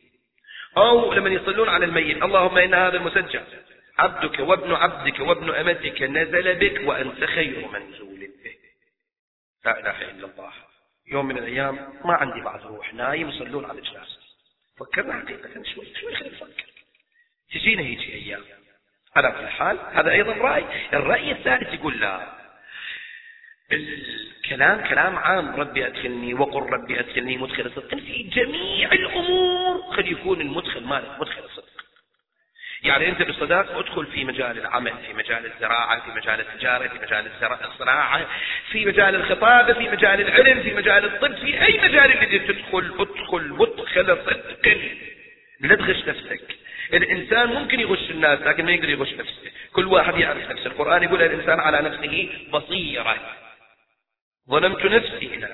أو 0.77 1.15
لمن 1.15 1.33
يصلون 1.33 1.69
على 1.69 1.85
الميت. 1.85 2.23
اللهم 2.23 2.59
إن 2.59 2.75
هذا 2.75 2.97
المسجل 2.97 3.43
عبدك 3.99 4.39
وابن 4.39 4.73
عبدك 4.73 5.21
وابن 5.21 5.51
أمتك 5.51 6.03
نزل 6.03 6.55
بك 6.55 6.89
وأنت 6.89 7.25
خير 7.25 7.69
منزول 7.69 8.19
به. 8.45 8.55
لا 9.65 9.81
إله 9.81 10.11
إلا 10.11 10.27
الله. 10.27 10.53
يوم 11.13 11.27
من 11.27 11.39
الأيام 11.39 11.75
ما 12.05 12.15
عندي 12.15 12.41
بعد 12.41 12.63
روح 12.63 12.95
نايم 12.95 13.29
يصلون 13.29 13.65
على 13.65 13.79
الجنازة 13.79 14.19
فكرنا 14.79 15.13
حقيقة 15.13 15.63
شوي 15.63 15.95
شوي 16.01 16.15
خلينا 16.15 16.35
نفكر. 16.35 16.67
تجينا 17.53 17.83
هيجي 17.83 18.15
أيام. 18.15 18.45
على 19.17 19.33
كل 19.33 19.49
حال 19.49 19.79
هذا 19.93 20.11
أيضا 20.11 20.33
رأي. 20.33 20.65
الرأي 20.93 21.33
الثالث 21.33 21.75
يقول 21.75 22.01
لا. 22.01 22.40
الكلام 23.73 24.81
كلام 24.81 25.17
عام. 25.17 25.57
ربي 25.57 25.87
أدخلني 25.87 26.35
وقل 26.35 26.63
ربي 26.73 27.01
أدخلني 27.01 27.37
مدخل 27.37 27.71
صدق. 27.71 27.95
في 27.95 28.23
جميع 28.23 28.93
الأمور 28.93 29.77
قد 29.97 30.07
يكون 30.07 30.41
المدخل 30.41 30.85
مالك 30.85 31.21
مدخل 31.21 31.43
صدق. 31.57 31.65
يعني 32.83 33.09
أنت 33.09 33.23
بالصداقة 33.23 33.81
ادخل 33.81 34.07
في 34.07 34.25
مجال 34.25 34.59
العمل 34.59 34.93
في 35.07 35.15
مجال 35.15 35.47
الزراعة 35.47 36.01
في 36.01 36.11
مجال 36.11 36.41
التجارة 36.41 36.89
في 36.89 36.99
مجال 36.99 37.31
الصناعة 37.65 38.27
في 38.71 38.87
مجال 38.87 39.15
الخطابة 39.15 39.73
في 39.73 39.89
مجال 39.89 40.21
العلم 40.21 40.63
في 40.63 40.75
مجال 40.75 41.05
الطب 41.05 41.35
في 41.35 41.63
أي 41.63 41.79
مجال 41.79 42.13
الذي 42.19 42.39
تدخل 42.39 42.95
ادخل 42.99 43.49
مدخل 43.49 44.07
صدق. 44.07 44.77
لا 45.61 45.75
تغش 45.75 46.09
نفسك. 46.09 46.57
الإنسان 46.93 47.49
ممكن 47.49 47.81
يغش 47.81 48.11
الناس 48.11 48.41
لكن 48.41 48.65
ما 48.65 48.73
يقدر 48.73 48.89
يغش 48.89 49.13
نفسه. 49.15 49.51
كل 49.73 49.87
واحد 49.87 50.19
يعرف 50.19 50.51
نفسه. 50.51 50.67
القرآن 50.67 51.03
يقول 51.03 51.23
الإنسان 51.23 51.61
على 51.61 51.81
نفسه 51.81 52.29
بصيرة. 52.53 53.17
ظلمت 54.51 54.85
نفسي 54.85 55.35
هنا. 55.35 55.51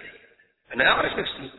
أنا 0.75 0.91
أعرف 0.91 1.19
نفسي. 1.19 1.51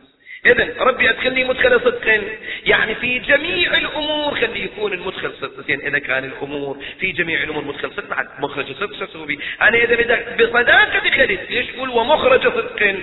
إذا 0.46 0.74
ربي 0.78 1.10
أدخلني 1.10 1.44
مدخل 1.44 1.80
صدق. 1.80 2.22
يعني 2.64 2.94
في 2.94 3.18
جميع 3.18 3.78
الأمور 3.78 4.34
خلي 4.40 4.64
يكون 4.64 4.92
المدخل 4.92 5.32
صدق. 5.40 5.70
إذا 5.70 5.98
كان 5.98 6.24
الأمور 6.24 6.84
في 7.00 7.12
جميع 7.12 7.42
الأمور 7.42 7.64
مدخل 7.64 7.90
صدق 7.90 8.08
بعد 8.08 8.28
مخرج 8.38 8.72
صدق 8.72 8.98
شو 8.98 9.04
أسوي؟ 9.04 9.38
أنا 9.62 9.78
إذا 9.78 10.36
بصداقة 10.36 11.10
خلت 11.10 11.50
ليش 11.50 11.68
يقول 11.68 11.90
ومخرج 11.90 12.42
صدق؟ 12.42 12.96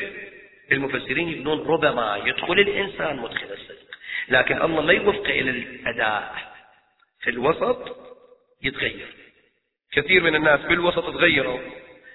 المفسرين 0.72 1.30
يقولون 1.30 1.68
ربما 1.68 2.22
يدخل 2.26 2.60
الإنسان 2.60 3.18
مدخل 3.18 3.54
الصدق 3.54 3.86
لكن 4.30 4.62
الله 4.62 4.82
ما 4.82 4.94
يوفق 4.94 5.26
إلى 5.26 5.50
الأداء. 5.50 6.36
في 7.22 7.30
الوسط 7.30 7.98
يتغير. 8.64 9.08
كثير 9.94 10.24
من 10.24 10.36
الناس 10.36 10.60
بالوسط 10.60 11.14
تغيروا. 11.14 11.60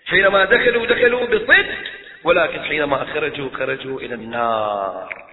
حينما 0.06 0.44
دخلوا 0.44 0.86
دخلوا 0.86 1.26
بصدق. 1.26 1.66
ولكن 2.24 2.62
حينما 2.62 3.04
خرجوا 3.04 3.50
خرجوا 3.50 4.00
إلى 4.00 4.14
النار. 4.14 5.30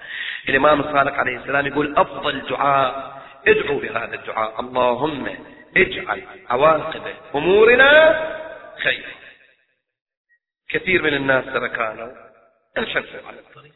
الإمام 0.50 0.80
الصادق 0.80 1.14
عليه 1.14 1.38
السلام 1.38 1.68
يقول 1.68 1.98
أفضل 1.98 2.42
دعاء 2.42 3.22
ادعوا 3.48 3.80
بهذا 3.80 4.16
الدعاء. 4.16 4.60
اللهم 4.60 5.38
اجعل 5.78 6.24
عواقب 6.50 7.14
أمورنا 7.36 7.92
خير. 8.84 9.06
كثير 10.70 11.02
من 11.02 11.14
الناس 11.14 11.46
ترى 11.46 11.70
كانوا 11.70 12.12
انحرفوا 12.78 13.28
على 13.28 13.40
الطريق. 13.40 13.74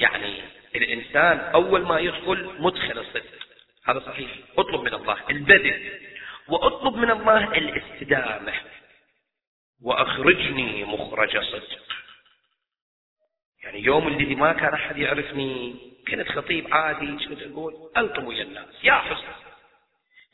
يعني 0.00 0.42
الإنسان 0.76 1.38
أول 1.38 1.82
ما 1.82 1.98
يدخل 1.98 2.50
مدخل 2.58 2.98
الصدق. 2.98 3.38
هذا 3.84 4.00
صحيح. 4.00 4.30
اطلب 4.58 4.80
من 4.80 4.94
الله 4.94 5.16
البدء 5.30 6.00
وأطلب 6.48 6.96
من 6.96 7.10
الله 7.10 7.44
الاستدامة. 7.44 8.52
وأخرجني 9.82 10.84
مخرج 10.84 11.38
صدق. 11.38 11.78
يعني 13.64 13.84
يوم 13.84 14.08
الذي 14.08 14.34
ما 14.34 14.52
كان 14.52 14.74
أحد 14.74 14.98
يعرفني 14.98 15.76
كنت 16.08 16.28
خطيب 16.28 16.74
عادي 16.74 17.18
شو 17.24 17.50
أقول 17.52 17.74
ألطم 17.96 18.24
ويا 18.24 18.42
الناس 18.42 18.66
يا 18.82 18.92
حسن. 18.92 19.48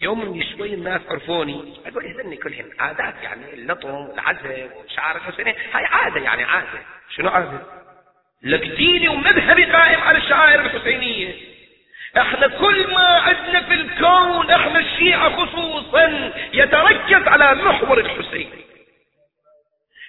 يوم 0.00 0.22
اللي 0.22 0.56
شوي 0.56 0.74
الناس 0.74 1.00
عرفوني 1.08 1.74
أقول 1.86 2.04
يهذني 2.04 2.36
كلهن 2.36 2.70
عادات 2.78 3.14
يعني 3.22 3.54
اللطم 3.54 4.10
العزم 4.14 4.68
وشعار 4.76 5.16
الحسينية 5.16 5.56
هاي 5.72 5.84
عادة 5.84 6.20
يعني 6.20 6.44
عادة. 6.44 6.82
شنو 7.16 7.28
عادة؟ 7.28 7.60
لك 8.42 8.60
ديني 8.60 9.08
ومذهبي 9.08 9.64
قائم 9.64 10.00
على 10.00 10.18
الشعائر 10.18 10.60
الحسينية. 10.60 11.34
إحنا 12.16 12.48
كل 12.48 12.94
ما 12.94 13.06
عندنا 13.06 13.62
في 13.62 13.74
الكون 13.74 14.50
إحنا 14.50 14.78
الشيعة 14.78 15.36
خصوصا 15.46 16.32
يتركز 16.52 17.28
على 17.28 17.54
محور 17.54 17.98
الحسين. 17.98 18.50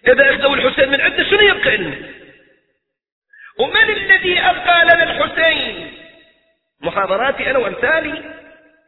إذا 0.08 0.30
أخذوا 0.36 0.56
الحسين 0.56 0.90
من 0.90 1.02
عندنا 1.02 1.30
شنو 1.30 1.40
يبقى 1.40 1.78
لنا 1.78 1.96
ومن 3.60 3.90
الذي 3.90 4.40
أبقى 4.40 4.84
لنا 4.86 5.04
الحسين؟ 5.04 5.94
محاضراتي 6.82 7.52
أنا 7.52 7.60
وأمثالي 7.60 8.24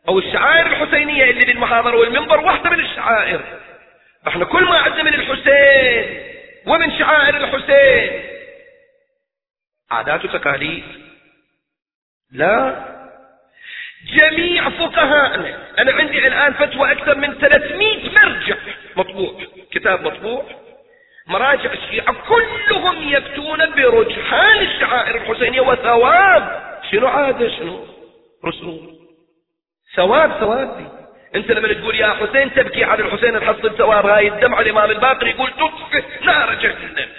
أو 0.07 0.19
الشعائر 0.19 0.65
الحسينية 0.65 1.23
اللي 1.23 1.45
بالمحاضرة 1.45 1.97
والمنبر 1.97 2.39
واحدة 2.39 2.69
من 2.69 2.79
الشعائر. 2.79 3.41
إحنا 4.27 4.45
كل 4.45 4.63
ما 4.63 4.77
عندنا 4.77 5.03
من 5.03 5.13
الحسين 5.13 6.23
ومن 6.65 6.99
شعائر 6.99 7.37
الحسين. 7.37 8.23
عادات 9.91 10.25
وتقاليد. 10.25 10.83
لا. 12.31 12.85
جميع 14.05 14.69
فقهاءنا 14.69 15.57
أنا 15.79 15.91
عندي 15.93 16.27
الآن 16.27 16.53
فتوى 16.53 16.91
أكثر 16.91 17.15
من 17.15 17.33
300 17.33 18.09
مرجع 18.09 18.55
مطبوع 18.95 19.41
كتاب 19.71 20.01
مطبوع. 20.01 20.66
مراجع 21.27 21.73
الشيعة 21.73 22.15
كلهم 22.27 23.09
يفتون 23.09 23.75
برجحان 23.75 24.59
الشعائر 24.61 25.15
الحسينية 25.15 25.61
وثواب. 25.61 26.67
شنو 26.91 27.07
عادة 27.07 27.49
شنو؟ 27.49 27.85
رسوم 28.45 28.97
ثواب 29.95 30.31
ثواب 30.39 30.91
انت 31.35 31.51
لما 31.51 31.73
تقول 31.73 31.95
يا 31.95 32.07
حسين 32.07 32.53
تبكي 32.53 32.83
على 32.83 33.03
الحسين 33.03 33.39
تحصل 33.39 33.77
ثواب 33.77 34.05
هاي 34.05 34.27
الدمع 34.27 34.59
الإمام 34.59 34.91
الباقر 34.91 35.27
يقول 35.27 35.51
تطفئ 35.51 36.25
نار 36.25 36.53
جهنم. 36.53 37.09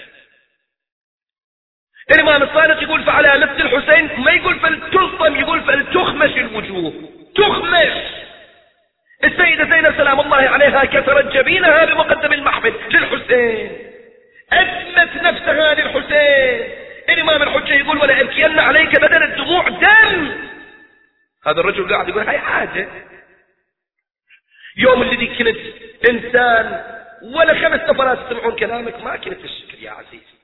الإمام 2.15 2.43
الصادق 2.43 2.83
يقول 2.83 3.05
فعلى 3.05 3.39
نفس 3.39 3.61
الحسين 3.61 4.25
ما 4.25 4.31
يقول 4.33 4.61
فلتلطم 4.61 5.37
يقول 5.37 5.61
فلتخمش 5.61 6.37
الوجوه. 6.37 6.93
تخمش. 7.35 7.93
السيدة 9.25 9.65
زينب 9.65 9.97
سلام 9.97 10.21
الله 10.21 10.37
عليها 10.37 10.85
كسرت 10.85 11.33
جبينها 11.33 11.85
بمقدم 11.85 12.33
المحمد 12.33 12.75
للحسين. 12.91 13.88
أدمت 14.53 15.22
نفسها 15.22 15.74
للحسين 15.74 16.78
الإمام 17.09 17.42
الحجة 17.42 17.74
يقول 17.74 17.99
ولا 17.99 18.20
أبكين 18.20 18.59
عليك 18.59 19.01
بدل 19.01 19.22
الدموع 19.22 19.68
دم. 19.68 20.49
هذا 21.46 21.61
الرجل 21.61 21.92
قاعد 21.94 22.09
يقول 22.09 22.28
هاي 22.28 22.38
حاجة. 22.38 22.88
يوم 24.76 25.03
الذي 25.03 25.26
كنت 25.26 25.59
إنسان 26.11 26.84
ولا 27.22 27.55
خمس 27.55 27.80
نفرات 27.90 28.18
يسمعون 28.26 28.57
كلامك 28.57 29.05
ما 29.05 29.16
كنت 29.16 29.44
الشكل 29.44 29.82
يا 29.82 29.90
عزيزي. 29.90 30.38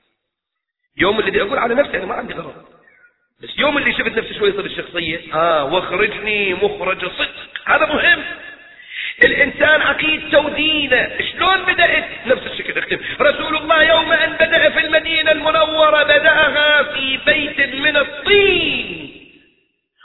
يوم 0.97 1.19
الذي 1.19 1.41
أقول 1.41 1.57
على 1.57 1.75
نفسي 1.75 1.97
أنا 1.97 2.05
ما 2.05 2.15
عندي 2.15 2.33
غرض. 2.33 2.65
بس 3.43 3.49
يوم 3.57 3.77
اللي 3.77 3.93
شفت 3.93 4.17
نفسي 4.17 4.33
شوي 4.33 4.51
صرت 4.51 4.65
الشخصية 4.65 5.33
آه 5.33 5.65
واخرجني 5.65 6.53
مخرج 6.53 7.05
صدق. 7.05 7.49
هذا 7.65 7.85
مهم. 7.85 8.23
الإنسان 9.23 9.81
عقيدته 9.81 10.39
ودينه 10.39 11.17
شلون 11.31 11.63
بدأت؟ 11.65 12.05
نفس 12.25 12.41
الشكل 12.51 12.77
اختم. 12.79 12.97
رسول 13.21 13.55
الله 13.57 13.83
يوم 13.83 14.11
أن 14.11 14.33
بدأ 14.33 14.69
في 14.69 14.79
المدينة 14.79 15.31
المنورة 15.31 16.03
بدأها 16.03 16.83
في 16.83 17.17
بيت 17.25 17.75
من 17.75 17.97
الطين. 17.97 19.11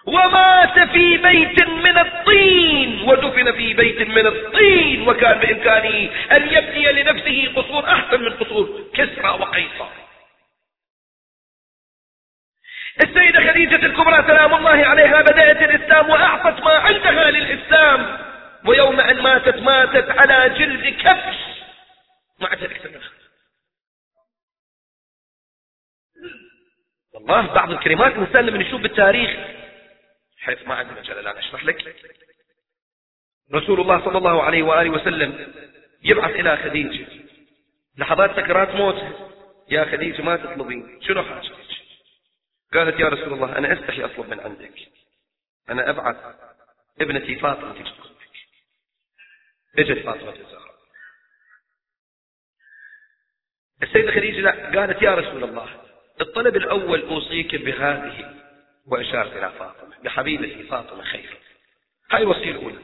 ومات 0.07 0.79
في 0.79 1.17
بيت 1.17 1.69
من 1.69 1.99
الطين. 1.99 3.03
ودفن 3.09 3.53
في 3.53 3.75
بيت 3.75 4.09
من 4.09 4.27
الطين. 4.27 5.09
وكان 5.09 5.39
بإمكانه 5.39 6.11
أن 6.33 6.49
يبني 6.53 6.93
لنفسه 6.93 7.53
قصور 7.57 7.85
أحسن 7.85 8.23
من 8.23 8.33
قصور 8.33 8.69
كسرى 8.95 9.29
وقيصر. 9.29 9.89
السيدة 13.03 13.51
خديجة 13.51 13.87
الكبرى 13.87 14.25
سلام 14.27 14.55
الله 14.55 14.87
عليها 14.87 15.23
بدأت 15.23 15.63
الإسلام 15.63 16.11
وأعطت 16.11 16.65
ما 16.65 16.73
عندها 16.73 17.31
للإسلام. 17.31 18.30
ويوم 18.67 19.01
أن 19.01 19.23
ماتت 19.23 19.57
ماتت 19.57 20.11
على 20.11 20.59
جلد 20.59 20.95
كبش. 21.01 21.37
مع 22.41 22.55
ذلك 22.55 23.01
والله 27.15 27.55
بعض 27.55 27.71
الكلمات 27.71 28.13
الإنسان 28.13 28.47
لما 28.47 28.65
يشوف 28.65 28.81
بالتاريخ 28.81 29.31
حيث 30.39 30.69
ما 30.69 30.75
عندي 30.75 31.01
مجال 31.01 31.19
الآن 31.19 31.37
أشرح 31.37 31.65
لك. 31.65 31.97
رسول 33.55 33.81
الله 33.81 34.05
صلى 34.05 34.19
الله 34.19 34.43
عليه 34.43 34.63
وآله 34.63 34.91
وسلم 34.91 35.53
يبعث 36.03 36.31
إلى 36.31 36.57
خديجة. 36.57 37.07
لحظات 37.99 38.31
سكرات 38.31 38.69
موته 38.69 39.31
يا 39.69 39.85
خديجة 39.85 40.23
ما 40.23 40.37
تطلبين 40.37 41.03
شنو 41.03 41.23
حاجتك 41.23 41.57
قالت 42.75 43.01
يا 43.01 43.09
رسول 43.09 43.33
الله 43.33 43.59
أنا 43.59 43.73
أستحي 43.73 44.05
أطلب 44.05 44.29
من 44.29 44.41
عندك. 44.41 44.75
أنا 45.71 45.91
أبعث 45.91 46.17
ابنتي 47.01 47.37
فاطمة 47.37 47.73
تجي 47.73 48.10
اجت 49.79 50.05
فاطمة 50.05 50.33
الزهراء 50.33 50.71
السيدة 53.83 54.13
خديجة 54.13 54.41
لا 54.41 54.81
قالت 54.81 55.03
يا 55.03 55.15
رسول 55.15 55.45
الله 55.45 55.81
الطلب 56.21 56.57
الأول 56.57 57.09
أوصيك 57.09 57.55
بهذه 57.55 58.41
وأشارت 58.87 59.33
إلى 59.33 59.53
فاطمة 59.59 59.99
بحبيبتي 60.03 60.63
فاطمة 60.63 61.03
خير 61.03 61.39
هاي 62.11 62.23
الوصية 62.23 62.51
الأولى 62.51 62.79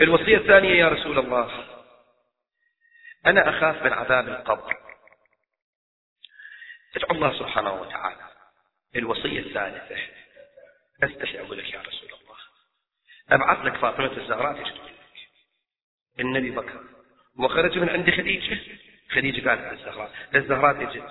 الوصية 0.00 0.36
الثانية 0.36 0.74
يا 0.74 0.88
رسول 0.88 1.18
الله 1.18 1.64
أنا 3.26 3.48
أخاف 3.48 3.82
من 3.82 3.92
عذاب 3.92 4.28
القبر 4.28 4.76
ادعو 6.96 7.10
الله 7.10 7.38
سبحانه 7.38 7.72
وتعالى 7.72 8.30
الوصية 8.96 9.40
الثالثة 9.40 9.96
أستحي 11.02 11.40
أقول 11.40 11.58
لك 11.58 11.74
يا 11.74 11.80
رسول 11.80 12.08
الله 12.08 12.36
أبعث 13.30 13.66
لك 13.66 13.76
فاطمة 13.76 14.16
الزهراء 14.16 14.62
تشتغل 14.64 14.95
النبي 16.20 16.50
بكر. 16.50 16.80
وخرج 17.38 17.78
من 17.78 17.88
عند 17.88 18.10
خديجة. 18.10 18.58
خديجة 19.10 19.48
قالت 19.48 19.72
للزهراء 19.72 20.12
للزهراء 20.34 20.84
تجد 20.84 21.02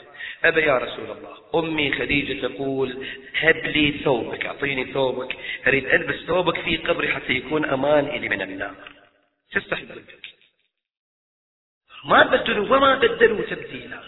أبا 0.43 0.61
يا 0.61 0.77
رسول 0.77 1.11
الله 1.11 1.37
أمي 1.55 1.91
خديجة 1.91 2.47
تقول 2.47 3.07
هب 3.39 3.55
لي 3.55 3.99
ثوبك 4.03 4.45
أعطيني 4.45 4.93
ثوبك 4.93 5.37
أريد 5.67 5.85
ألبس 5.85 6.15
ثوبك 6.15 6.61
في 6.61 6.77
قبري 6.77 7.13
حتى 7.13 7.33
يكون 7.33 7.65
أمان 7.65 8.05
إلي 8.05 8.29
من 8.29 8.41
النار. 8.41 8.75
تستحي 9.51 9.85
ذلك. 9.85 10.19
ما 12.05 12.23
بدلوا 12.23 12.77
وما 12.77 12.95
بدلوا 12.95 13.41
تبديلا. 13.41 14.03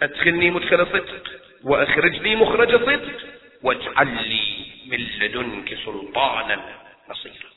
أدخلني 0.00 0.50
مدخل 0.50 0.86
صدق 0.86 1.30
وأخرجني 1.64 2.36
مخرج 2.36 2.70
صدق 2.70 3.20
واجعل 3.62 4.28
لي 4.28 4.66
من 4.86 4.98
لدنك 4.98 5.74
سلطانا 5.84 6.80
نصيرا. 7.08 7.50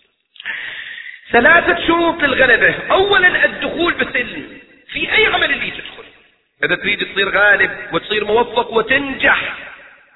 ثلاثة 1.31 1.87
شروط 1.87 2.23
للغلبة. 2.23 2.75
أولا 2.91 3.45
الدخول 3.45 3.93
بالسلم. 3.93 4.59
في 4.87 5.13
أي 5.13 5.25
عمل 5.25 5.51
اللي 5.51 5.71
تدخل؟ 5.71 6.03
إذا 6.63 6.75
تريد 6.75 7.13
تصير 7.13 7.29
غالب 7.29 7.71
وتصير 7.93 8.25
موفق 8.25 8.73
وتنجح. 8.73 9.55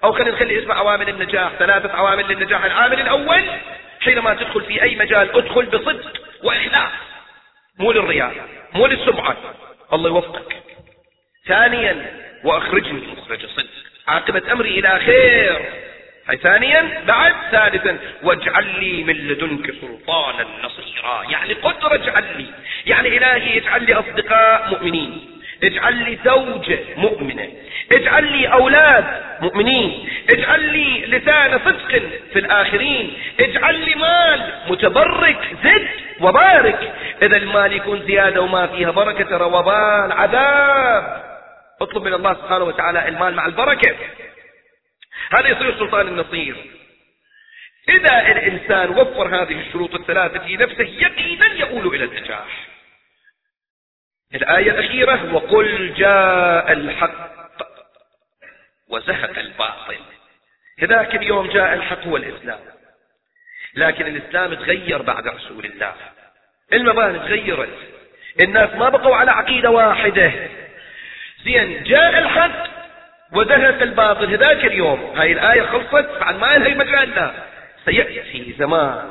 أو 0.04 0.12
خلينا 0.12 0.32
نخلي 0.32 0.64
اسمع 0.64 0.76
عوامل 0.76 1.10
النجاح 1.10 1.52
ثلاثة 1.60 1.94
عوامل 1.94 2.28
للنجاح. 2.28 2.66
العامل 2.66 3.00
الأول 3.00 3.44
حينما 4.02 4.34
تدخل 4.34 4.62
في 4.62 4.84
أي 4.84 4.96
مجال 4.96 5.36
ادخل 5.36 5.66
بصدق 5.66 6.22
وإخلاص. 6.44 6.92
مو 7.80 7.92
للرياء 7.92 8.48
مو 8.74 8.88
للسمعة. 8.88 9.38
الله 9.94 10.10
يوفقك. 10.10 10.56
ثانيا 11.48 12.26
وأخرجني 12.44 13.08
مخرج 13.18 13.46
صدق 13.46 13.70
عاقبة 14.08 14.52
أمري 14.52 14.80
إلى 14.80 15.00
خير. 15.00 15.85
ثانيا 16.34 17.04
بعد 17.08 17.34
ثالثا 17.52 17.98
واجعل 18.24 18.80
لي 18.80 19.04
من 19.04 19.14
لدنك 19.14 19.72
سلطانا 19.82 20.46
نصيرا. 20.64 21.24
يعني 21.30 21.54
قدرة 21.54 21.96
اجعل 21.96 22.24
لي. 22.38 22.46
يعني 22.86 23.18
إلهي 23.18 23.58
اجعل 23.58 23.84
لي 23.84 23.94
أصدقاء 23.94 24.70
مؤمنين. 24.70 25.42
اجعل 25.64 25.94
لي 25.94 26.18
زوجة 26.26 26.80
مؤمنة. 26.98 27.48
اجعل 27.92 28.24
لي 28.24 28.48
أولاد 28.48 29.06
مؤمنين. 29.42 30.10
اجعل 30.34 30.62
لي 30.62 31.06
لسان 31.06 31.60
صدق 31.66 32.02
في 32.34 32.40
الآخرين. 32.40 33.14
اجعل 33.40 33.76
لي 33.80 33.96
مال 33.96 34.54
متبرك 34.68 35.40
زد 35.64 35.88
وبارك. 36.22 36.94
إذا 37.22 37.38
المال 37.38 37.74
يكون 37.74 38.02
زيادة 38.08 38.42
وما 38.42 38.68
فيها 38.68 38.92
بركة 38.92 39.24
ترى 39.24 39.44
وبال 39.44 40.12
عذاب. 40.12 41.24
اطلب 41.82 42.04
من 42.04 42.14
الله 42.14 42.34
سبحانه 42.34 42.64
وتعالى 42.64 43.08
المال 43.08 43.36
مع 43.36 43.46
البركة. 43.46 43.96
هذا 45.32 45.48
يصير 45.48 45.80
سلطان 45.80 46.08
النصير. 46.08 46.56
إذا 47.90 48.32
الإنسان 48.32 48.90
وفر 48.90 49.28
هذه 49.28 49.68
الشروط 49.68 49.96
الثلاثة 49.96 50.40
في 50.40 50.58
نفسه 50.58 50.84
يقينا 50.84 51.54
يقول 51.54 51.96
إلى 51.96 52.04
النجاح. 52.04 52.68
الآية 54.36 54.72
الأخيرة 54.72 55.34
وقل 55.34 55.94
جاء 55.94 56.72
الحق 56.72 57.36
وزهق 58.90 59.40
الباطل. 59.40 60.00
هذاك 60.80 61.16
اليوم 61.16 61.48
جاء 61.48 61.74
الحق 61.74 62.04
هو 62.04 62.18
الإسلام. 62.18 62.60
لكن 63.76 64.08
الإسلام 64.08 64.54
تغير 64.54 65.02
بعد 65.02 65.28
رسول 65.28 65.66
الله. 65.66 65.96
المباني 66.74 67.20
تغيرت. 67.20 67.78
الناس 68.42 68.70
ما 68.70 68.90
بقوا 68.90 69.16
على 69.16 69.32
عقيدة 69.32 69.70
واحدة. 69.70 70.50
زين 71.44 71.84
جاء 71.84 72.18
الحق 72.20 72.75
وزهق 73.36 73.82
الباطل 73.82 74.34
هذاك 74.34 74.66
اليوم. 74.66 75.14
هاي 75.16 75.32
الآية 75.32 75.62
خلصت 75.62 76.20
بعد 76.20 76.36
ما 76.36 76.58
لها 76.58 76.76
مجال 76.76 77.10
لا 77.16 77.32
سيأتي 77.86 78.56
زمان 78.60 79.10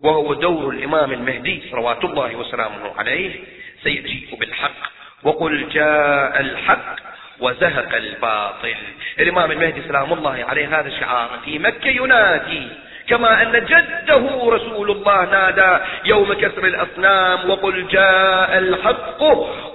وهو 0.00 0.34
دور 0.34 0.72
الإمام 0.72 1.12
المهدي 1.12 1.62
صلوات 1.70 2.04
الله 2.04 2.36
وسلامه 2.36 2.98
عليه. 2.98 3.34
سيجيء 3.82 4.36
بالحق. 4.40 4.94
وقل 5.22 5.68
جاء 5.68 6.40
الحق 6.40 6.96
وزهق 7.40 7.94
الباطل. 7.94 8.74
الإمام 9.20 9.50
المهدي 9.50 9.82
سلام 9.88 10.12
الله 10.12 10.44
عليه 10.48 10.80
هذا 10.80 10.88
الشعار 10.88 11.30
في 11.44 11.58
مكة 11.58 11.88
ينادي 11.88 12.68
كما 13.08 13.42
أن 13.42 13.52
جده 13.52 14.50
رسول 14.50 14.90
الله 14.90 15.24
نادى 15.24 15.84
يوم 16.04 16.32
كسر 16.32 16.64
الأصنام 16.64 17.50
وقل 17.50 17.88
جاء 17.88 18.58
الحق 18.58 19.22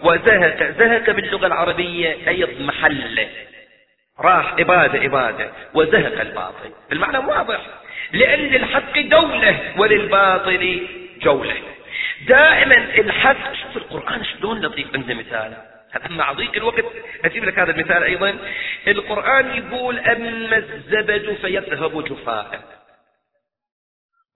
وزهق. 0.04 0.64
زهق 0.80 1.12
باللغة 1.12 1.48
العربية 1.48 2.18
أي 2.28 2.48
محل. 2.60 3.28
راح 4.20 4.54
إبادة 4.60 5.06
إبادة 5.06 5.52
وزهق 5.74 6.22
الباطل. 6.22 6.74
المعنى 6.92 7.18
واضح. 7.18 7.62
لأن 8.12 8.40
للحق 8.40 9.00
دولة 9.00 9.74
وللباطل 9.78 10.88
جولة. 11.22 11.56
دائما 12.28 12.76
الحق 12.76 13.54
شوف 13.54 13.78
القرآن 13.78 14.24
شلون 14.24 14.62
لطيف. 14.62 14.96
عنده 14.96 15.14
مثال. 15.14 15.58
مع 16.10 16.32
ضيق 16.32 16.56
الوقت. 16.56 16.86
أجيب 17.26 17.44
لك 17.46 17.60
هذا 17.60 17.72
المثال 17.72 18.04
أيضا. 18.04 18.38
القرآن 18.88 19.58
يقول 19.58 20.00
أما 20.00 20.58
الزبد 20.58 21.38
فيذهب 21.42 22.04
جفاء 22.04 22.80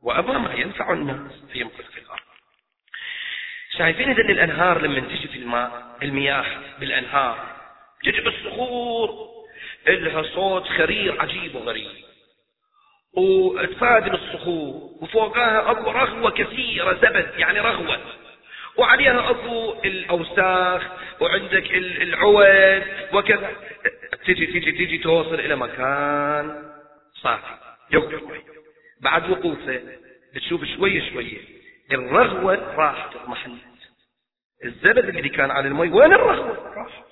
وأما 0.03 0.37
ما 0.37 0.53
ينفع 0.53 0.93
الناس 0.93 1.31
فيمكث 1.53 1.91
في 1.91 1.99
الأرض. 1.99 2.19
شايفين 3.77 4.09
هذه 4.09 4.31
الأنهار 4.31 4.81
لما 4.81 4.99
تجي 4.99 5.27
في 5.27 5.37
الماء 5.37 5.97
المياه 6.03 6.45
بالأنهار 6.79 7.37
تجي 8.03 8.21
بالصخور. 8.21 9.32
لها 9.87 10.23
صوت 10.23 10.67
خرير 10.67 11.21
عجيب 11.21 11.55
وغريب. 11.55 11.91
وتفادل 13.17 14.13
الصخور 14.13 14.89
وفوقها 15.01 15.71
أبو 15.71 15.91
رغوة 15.91 16.31
كثيرة 16.31 16.93
زبد 16.93 17.31
يعني 17.37 17.59
رغوة. 17.59 17.99
وعليها 18.77 19.29
أبو 19.29 19.73
الأوساخ 19.85 20.83
وعندك 21.21 21.71
العود 21.75 22.83
وكذا. 23.13 23.51
تجي 24.25 24.45
تجي 24.45 24.71
تجي 24.71 24.97
توصل 24.97 25.33
إلى 25.35 25.55
مكان 25.55 26.71
صافي 27.21 27.57
يوقف 27.91 28.21
بعد 29.01 29.29
وقوفه 29.29 29.81
بتشوف 30.35 30.63
شوي 30.65 31.09
شوي 31.09 31.37
الرغوة 31.91 32.75
راحت 32.75 33.15
اضمحلت 33.15 33.61
الزبد 34.65 35.05
اللي 35.15 35.29
كان 35.29 35.51
على 35.51 35.67
المي 35.67 35.89
وين 35.89 36.13
الرغوة؟ 36.13 36.73
راح 36.75 37.03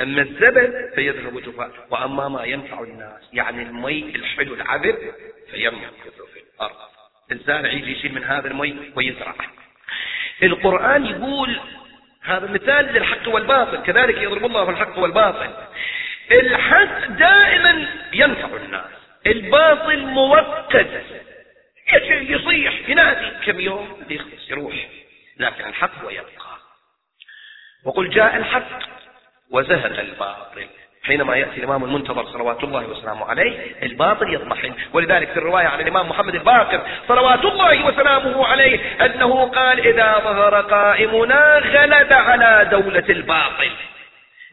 أما 0.00 0.22
الزبد 0.22 0.92
فيذهب 0.94 1.42
جفاء 1.42 1.70
وأما 1.90 2.28
ما 2.28 2.44
ينفع 2.44 2.80
الناس 2.80 3.22
يعني 3.32 3.62
المي 3.62 4.02
الحلو 4.16 4.54
العذب 4.54 4.98
فيمكث 5.50 6.22
في 6.34 6.40
الأرض. 6.54 6.76
الزارع 7.32 7.72
يجي 7.72 7.92
يشيل 7.92 8.14
من 8.14 8.24
هذا 8.24 8.48
المي 8.48 8.92
ويزرع. 8.96 9.34
القرآن 10.42 11.06
يقول 11.06 11.60
هذا 12.22 12.50
مثال 12.50 12.84
للحق 12.84 13.28
والباطل 13.28 13.82
كذلك 13.82 14.16
يضرب 14.16 14.44
الله 14.44 14.70
الحق 14.70 14.98
والباطل. 14.98 15.50
الحق 16.30 17.06
دائما 17.06 17.88
ينفع 18.12 18.56
الناس 18.56 18.90
الباطل 19.26 20.06
مؤقت 20.06 20.86
يصيح 22.06 22.88
ينادي. 22.88 23.46
كم 23.46 23.60
يوم 23.60 24.06
يخلص 24.10 24.50
يروح. 24.50 24.74
لكن 25.36 25.64
الحق 25.64 26.06
ويبقى 26.06 26.58
وقل 27.84 28.10
جاء 28.10 28.36
الحق. 28.36 28.96
وزهق 29.50 29.98
الباطل. 30.00 30.66
حينما 31.06 31.36
يأتي 31.36 31.56
الإمام 31.56 31.84
المنتظر 31.84 32.26
صلوات 32.26 32.64
الله 32.64 32.86
وسلامه 32.86 33.26
عليه 33.26 33.74
الباطل 33.82 34.34
يضمحل 34.34 34.72
ولذلك 34.92 35.30
في 35.30 35.36
الرواية 35.36 35.66
عن 35.66 35.80
الإمام 35.80 36.08
محمد 36.08 36.34
الباقر 36.34 36.80
صلوات 37.08 37.44
الله 37.44 37.86
وسلامه 37.86 38.46
عليه 38.46 39.04
أنه 39.06 39.50
قال 39.50 39.86
إذا 39.86 40.18
ظهر 40.24 40.60
قائمنا 40.60 41.58
غلب 41.58 42.12
على 42.12 42.68
دولة 42.70 43.04
الباطل. 43.08 43.70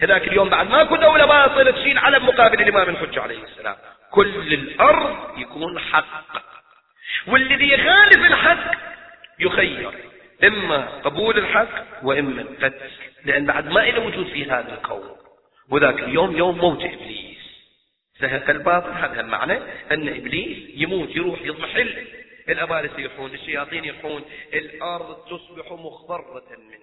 هذاك 0.01 0.27
اليوم 0.27 0.49
بعد 0.49 0.69
ماكو 0.69 0.95
دولة 0.95 1.25
باطلة 1.25 1.71
تشيل 1.71 1.97
علم 1.97 2.25
مقابل 2.25 2.61
الإمام 2.61 2.89
الحجة 2.89 3.21
عليه 3.21 3.43
السلام. 3.43 3.75
كل 4.11 4.53
الأرض 4.53 5.17
يكون 5.37 5.79
حق. 5.79 6.43
والذي 7.27 7.73
يخالف 7.73 8.25
الحق 8.25 8.71
يخير. 9.39 9.91
إما 10.43 10.99
قبول 10.99 11.37
الحق 11.37 12.03
وإما 12.03 12.41
القتل 12.41 12.89
لأن 13.25 13.45
بعد 13.45 13.67
ما 13.67 13.89
إلى 13.89 13.99
وجود 13.99 14.27
في 14.27 14.45
هذا 14.45 14.73
الكون. 14.73 15.15
وذاك 15.69 15.99
اليوم 15.99 16.37
يوم 16.37 16.57
موت 16.57 16.83
إبليس. 16.83 17.37
زهق 18.19 18.49
الباطل 18.49 18.91
هذا 18.91 19.21
المعنى 19.21 19.53
أن 19.91 20.09
إبليس 20.09 20.57
يموت 20.75 21.15
يروح 21.15 21.41
يضمحل 21.41 22.07
الأبارس 22.49 22.91
يحون 22.97 23.33
الشياطين 23.33 23.85
يحون 23.85 24.21
الأرض 24.53 25.25
تصبح 25.25 25.71
مخضرة 25.71 26.43
من 26.49 26.82